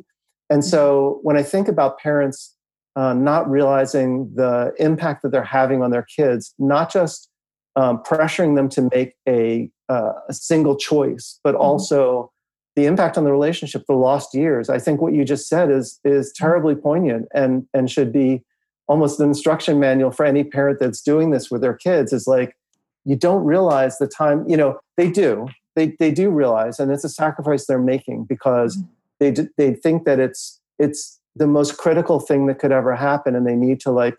[0.49, 2.55] And so, when I think about parents
[2.95, 7.29] uh, not realizing the impact that they're having on their kids, not just
[7.75, 11.63] um, pressuring them to make a, uh, a single choice, but mm-hmm.
[11.65, 12.31] also
[12.77, 14.71] the impact on the relationship, the lost years.
[14.71, 18.45] I think what you just said is is terribly poignant and and should be
[18.87, 22.13] almost an instruction manual for any parent that's doing this with their kids.
[22.13, 22.57] Is like
[23.05, 24.49] you don't realize the time.
[24.49, 25.49] You know they do.
[25.77, 28.87] They they do realize, and it's a sacrifice they're making because mm-hmm.
[29.19, 33.47] they they think that it's it's the most critical thing that could ever happen, and
[33.47, 34.17] they need to like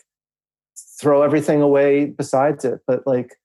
[0.99, 2.81] throw everything away besides it.
[2.85, 3.35] But like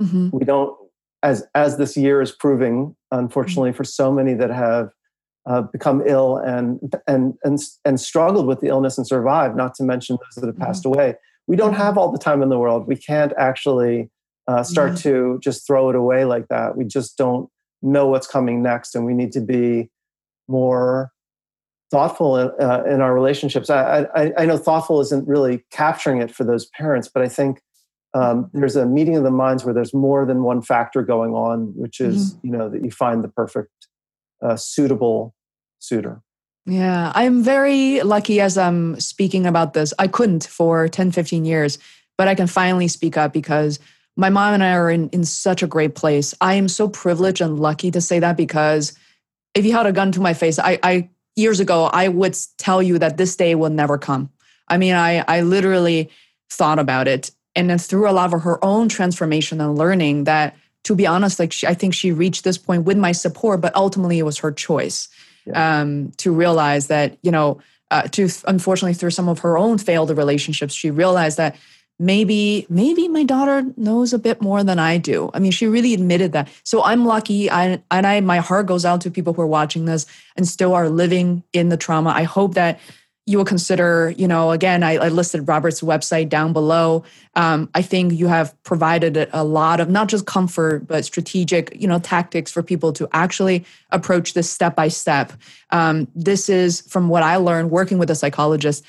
[0.00, 0.30] mm-hmm.
[0.32, 0.76] we don't
[1.22, 3.76] as as this year is proving unfortunately mm-hmm.
[3.76, 4.90] for so many that have
[5.48, 9.82] uh, become ill and and and and struggled with the illness and survived not to
[9.82, 10.94] mention those that have passed mm-hmm.
[10.94, 11.14] away.
[11.46, 12.86] We don't have all the time in the world.
[12.86, 14.10] We can't actually
[14.46, 16.76] uh, start to just throw it away like that.
[16.76, 17.48] We just don't
[17.80, 19.90] know what's coming next and we need to be
[20.48, 21.10] more
[21.90, 23.70] thoughtful in, uh, in our relationships.
[23.70, 27.60] I, I, I know thoughtful isn't really capturing it for those parents but i think
[28.14, 31.72] um, there's a meeting of the minds where there's more than one factor going on,
[31.76, 32.46] which is, mm-hmm.
[32.46, 33.70] you know, that you find the perfect,
[34.42, 35.34] uh, suitable
[35.78, 36.22] suitor.
[36.66, 39.94] Yeah, I'm very lucky as I'm speaking about this.
[39.98, 41.78] I couldn't for 10, 15 years,
[42.18, 43.78] but I can finally speak up because
[44.16, 46.34] my mom and I are in, in such a great place.
[46.40, 48.92] I am so privileged and lucky to say that because
[49.54, 52.82] if you held a gun to my face, I, I years ago, I would tell
[52.82, 54.30] you that this day will never come.
[54.66, 56.10] I mean, I, I literally
[56.50, 60.56] thought about it and then through a lot of her own transformation and learning that
[60.84, 63.74] to be honest like she, i think she reached this point with my support but
[63.74, 65.08] ultimately it was her choice
[65.48, 65.80] yeah.
[65.80, 70.10] um, to realize that you know uh, to unfortunately through some of her own failed
[70.16, 71.56] relationships she realized that
[71.98, 75.30] maybe maybe my daughter knows a bit more than i do.
[75.34, 76.48] I mean she really admitted that.
[76.62, 79.84] So i'm lucky I, and i my heart goes out to people who are watching
[79.84, 82.10] this and still are living in the trauma.
[82.10, 82.78] I hope that
[83.28, 87.04] you will consider, you know, again, I, I listed Robert's website down below.
[87.34, 91.86] Um, I think you have provided a lot of not just comfort, but strategic, you
[91.86, 95.34] know, tactics for people to actually approach this step by step.
[95.68, 98.82] Um, this is, from what I learned working with a psychologist,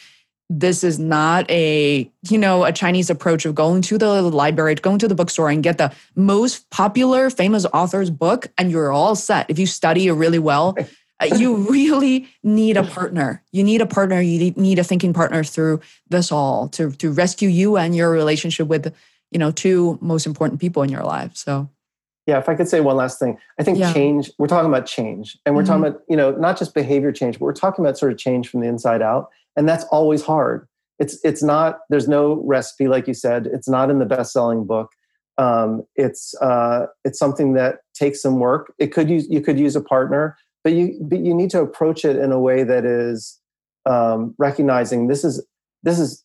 [0.49, 4.97] this is not a you know a chinese approach of going to the library going
[4.97, 9.47] to the bookstore and get the most popular famous author's book and you're all set
[9.47, 10.75] if you study it really well
[11.25, 13.43] you really need a partner.
[13.51, 14.21] You need a partner.
[14.21, 18.67] You need a thinking partner through this all to to rescue you and your relationship
[18.67, 18.93] with,
[19.31, 21.35] you know, two most important people in your life.
[21.35, 21.69] So
[22.29, 23.91] yeah, if I could say one last thing, I think yeah.
[23.91, 25.81] change, we're talking about change and we're mm-hmm.
[25.81, 28.49] talking about, you know, not just behavior change, but we're talking about sort of change
[28.49, 29.29] from the inside out.
[29.55, 30.67] And that's always hard.
[30.99, 34.91] It's it's not, there's no recipe, like you said, it's not in the best-selling book.
[35.39, 38.73] Um, it's uh, it's something that takes some work.
[38.77, 40.37] It could use you could use a partner,
[40.69, 43.39] but you but you need to approach it in a way that is
[43.87, 45.43] um, recognizing this is
[45.81, 46.23] this is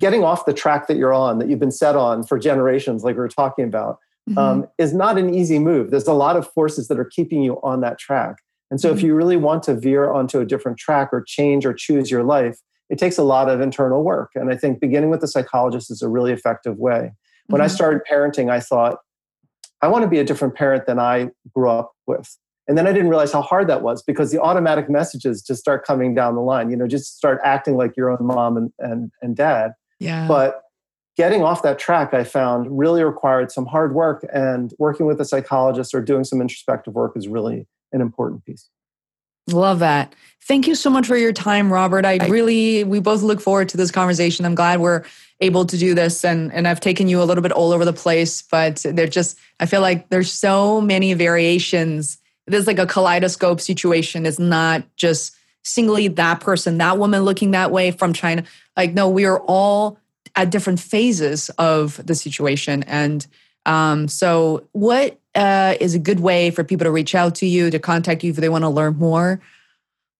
[0.00, 3.14] getting off the track that you're on that you've been set on for generations, like
[3.14, 3.98] we were talking about,
[4.28, 4.38] mm-hmm.
[4.38, 5.90] um, is not an easy move.
[5.90, 8.36] There's a lot of forces that are keeping you on that track.
[8.70, 8.98] And so, mm-hmm.
[8.98, 12.22] if you really want to veer onto a different track or change or choose your
[12.22, 12.58] life,
[12.88, 14.30] it takes a lot of internal work.
[14.34, 17.12] And I think beginning with the psychologist is a really effective way.
[17.48, 17.64] When mm-hmm.
[17.64, 19.00] I started parenting, I thought,
[19.82, 22.34] I want to be a different parent than I grew up with.
[22.68, 25.86] And then I didn't realize how hard that was because the automatic messages just start
[25.86, 29.10] coming down the line, you know, just start acting like your own mom and, and,
[29.22, 29.72] and dad.
[29.98, 30.28] Yeah.
[30.28, 30.62] But
[31.16, 35.24] getting off that track, I found really required some hard work and working with a
[35.24, 38.68] psychologist or doing some introspective work is really an important piece.
[39.50, 40.14] Love that.
[40.42, 42.04] Thank you so much for your time, Robert.
[42.04, 44.44] I really, we both look forward to this conversation.
[44.44, 45.04] I'm glad we're
[45.40, 47.92] able to do this and, and I've taken you a little bit all over the
[47.94, 52.18] place, but they're just, I feel like there's so many variations.
[52.48, 54.26] There's like a kaleidoscope situation.
[54.26, 58.44] It's not just singly that person, that woman looking that way from China.
[58.76, 59.98] Like, no, we are all
[60.34, 62.82] at different phases of the situation.
[62.84, 63.26] And
[63.66, 67.70] um, so, what uh, is a good way for people to reach out to you,
[67.70, 69.40] to contact you if they want to learn more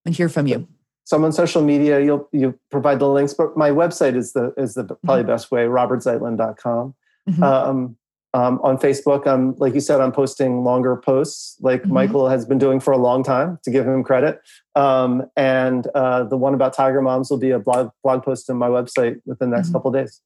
[0.04, 0.66] and hear from you?
[1.04, 2.00] So I'm on social media.
[2.00, 5.30] You'll you provide the links, but my website is the is the probably mm-hmm.
[5.30, 5.64] best way.
[5.64, 6.94] RobertZeitlin.com.
[7.30, 7.42] Mm-hmm.
[7.42, 7.96] Um,
[8.38, 11.92] um, on Facebook, I'm like you said, I'm posting longer posts, like mm-hmm.
[11.92, 13.58] Michael has been doing for a long time.
[13.64, 14.40] To give him credit,
[14.76, 18.56] um, and uh, the one about Tiger Moms will be a blog blog post on
[18.56, 19.76] my website within the next mm-hmm.
[19.76, 20.20] couple days.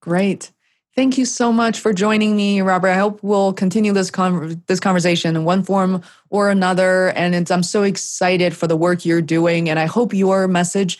[0.00, 0.50] Great.
[0.96, 2.88] Thank you so much for joining me, Robert.
[2.88, 7.10] I hope we'll continue this con- this conversation in one form or another.
[7.10, 10.98] And I'm so excited for the work you're doing, and I hope your message,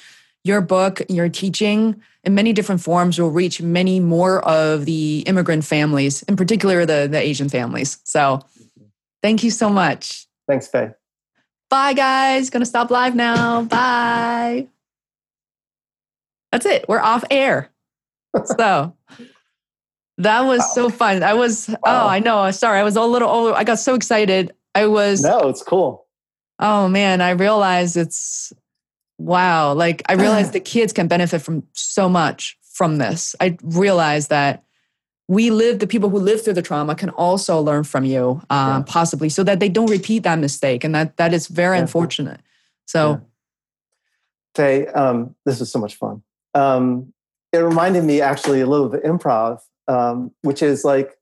[0.48, 5.64] your book, your teaching in many different forms will reach many more of the immigrant
[5.64, 7.98] families, in particular the the Asian families.
[8.04, 8.40] So,
[9.22, 10.26] thank you so much.
[10.48, 10.90] Thanks, Fei.
[11.70, 12.50] Bye, guys.
[12.50, 13.62] Gonna stop live now.
[13.62, 14.66] Bye.
[16.50, 16.86] That's it.
[16.88, 17.70] We're off air.
[18.44, 18.94] so.
[20.18, 20.70] That was wow.
[20.74, 21.22] so fun.
[21.22, 22.06] I was, oh, wow.
[22.06, 22.50] oh, I know.
[22.50, 22.80] Sorry.
[22.80, 24.52] I was a little, oh, I got so excited.
[24.74, 25.22] I was.
[25.22, 26.06] No, it's cool.
[26.58, 27.20] Oh, man.
[27.20, 28.52] I realized it's,
[29.18, 29.72] wow.
[29.74, 33.36] Like, I realized the kids can benefit from so much from this.
[33.40, 34.64] I realized that
[35.26, 38.68] we live, the people who live through the trauma can also learn from you, um,
[38.68, 38.82] yeah.
[38.86, 40.84] possibly, so that they don't repeat that mistake.
[40.84, 41.82] And that that is very yeah.
[41.82, 42.40] unfortunate.
[42.86, 43.18] So, yeah.
[44.54, 46.22] Fei, um, this was so much fun.
[46.54, 47.12] Um,
[47.52, 51.16] it reminded me actually a little bit improv um, which is like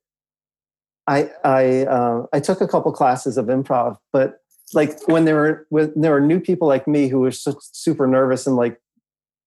[1.06, 4.40] I I uh, I took a couple classes of improv, but
[4.74, 8.06] like when there were when there were new people like me who were so, super
[8.06, 8.80] nervous and like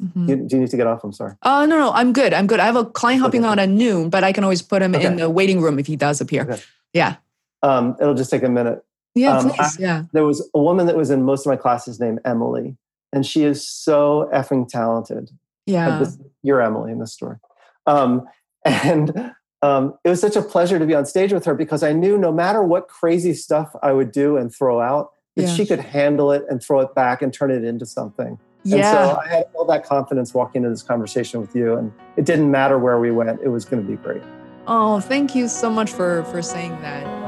[0.01, 0.29] Mm-hmm.
[0.29, 1.03] You, do you need to get off?
[1.03, 1.35] I'm sorry.
[1.43, 2.33] Oh, uh, no, no, I'm good.
[2.33, 2.59] I'm good.
[2.59, 3.51] I have a client hopping okay.
[3.51, 5.05] on at noon, but I can always put him okay.
[5.05, 6.43] in the waiting room if he does appear.
[6.43, 6.61] Okay.
[6.93, 7.17] Yeah.
[7.63, 8.83] Um, it'll just take a minute.
[9.15, 9.77] Yeah, um, please.
[9.77, 10.03] I, yeah.
[10.13, 12.77] There was a woman that was in most of my classes named Emily,
[13.11, 15.31] and she is so effing talented.
[15.65, 15.99] Yeah.
[15.99, 17.37] This, you're Emily in this story.
[17.85, 18.25] Um,
[18.65, 21.91] and um, it was such a pleasure to be on stage with her because I
[21.91, 25.53] knew no matter what crazy stuff I would do and throw out, that yeah.
[25.53, 28.39] she could handle it and throw it back and turn it into something.
[28.63, 28.75] Yeah.
[28.75, 32.25] And so I had all that confidence walking into this conversation with you, and it
[32.25, 34.21] didn't matter where we went; it was going to be great.
[34.67, 37.19] Oh, thank you so much for for saying that.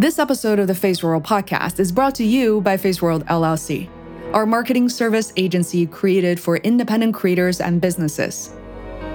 [0.00, 3.88] This episode of the Feisworld podcast is brought to you by Feisworld LLC
[4.32, 8.52] our marketing service agency created for independent creators and businesses.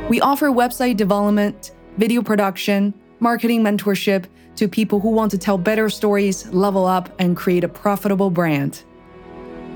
[0.09, 5.89] We offer website development, video production, marketing mentorship to people who want to tell better
[5.89, 8.83] stories, level up, and create a profitable brand.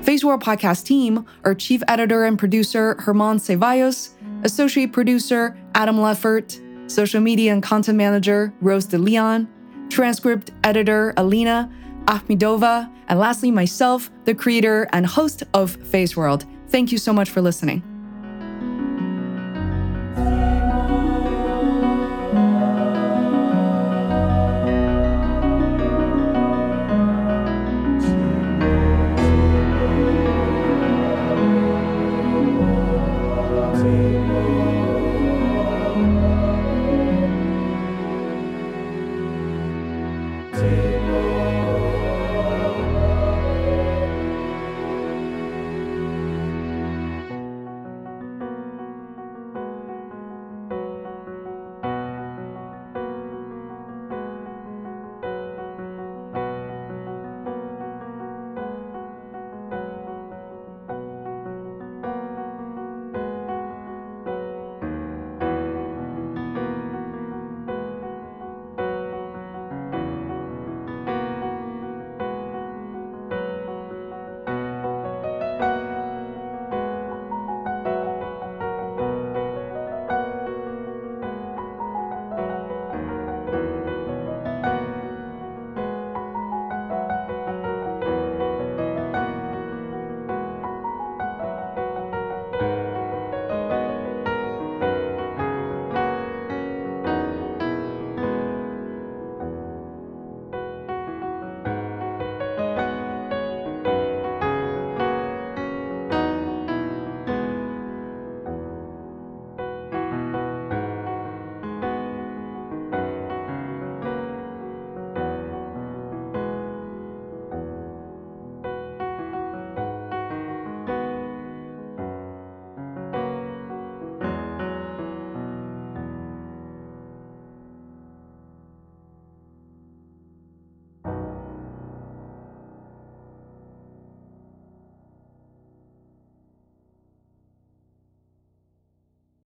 [0.02, 4.10] Feisworld Podcast team are Chief Editor and Producer Herman Ceballos,
[4.42, 6.60] Associate Producer Adam Leffert,
[6.90, 9.48] Social Media and Content Manager Rose De Leon,
[9.88, 11.72] Transcript Editor Alina
[12.08, 16.46] Ahmedova, and lastly, myself, the creator and host of Feisworld.
[16.68, 17.82] Thank you so much for listening.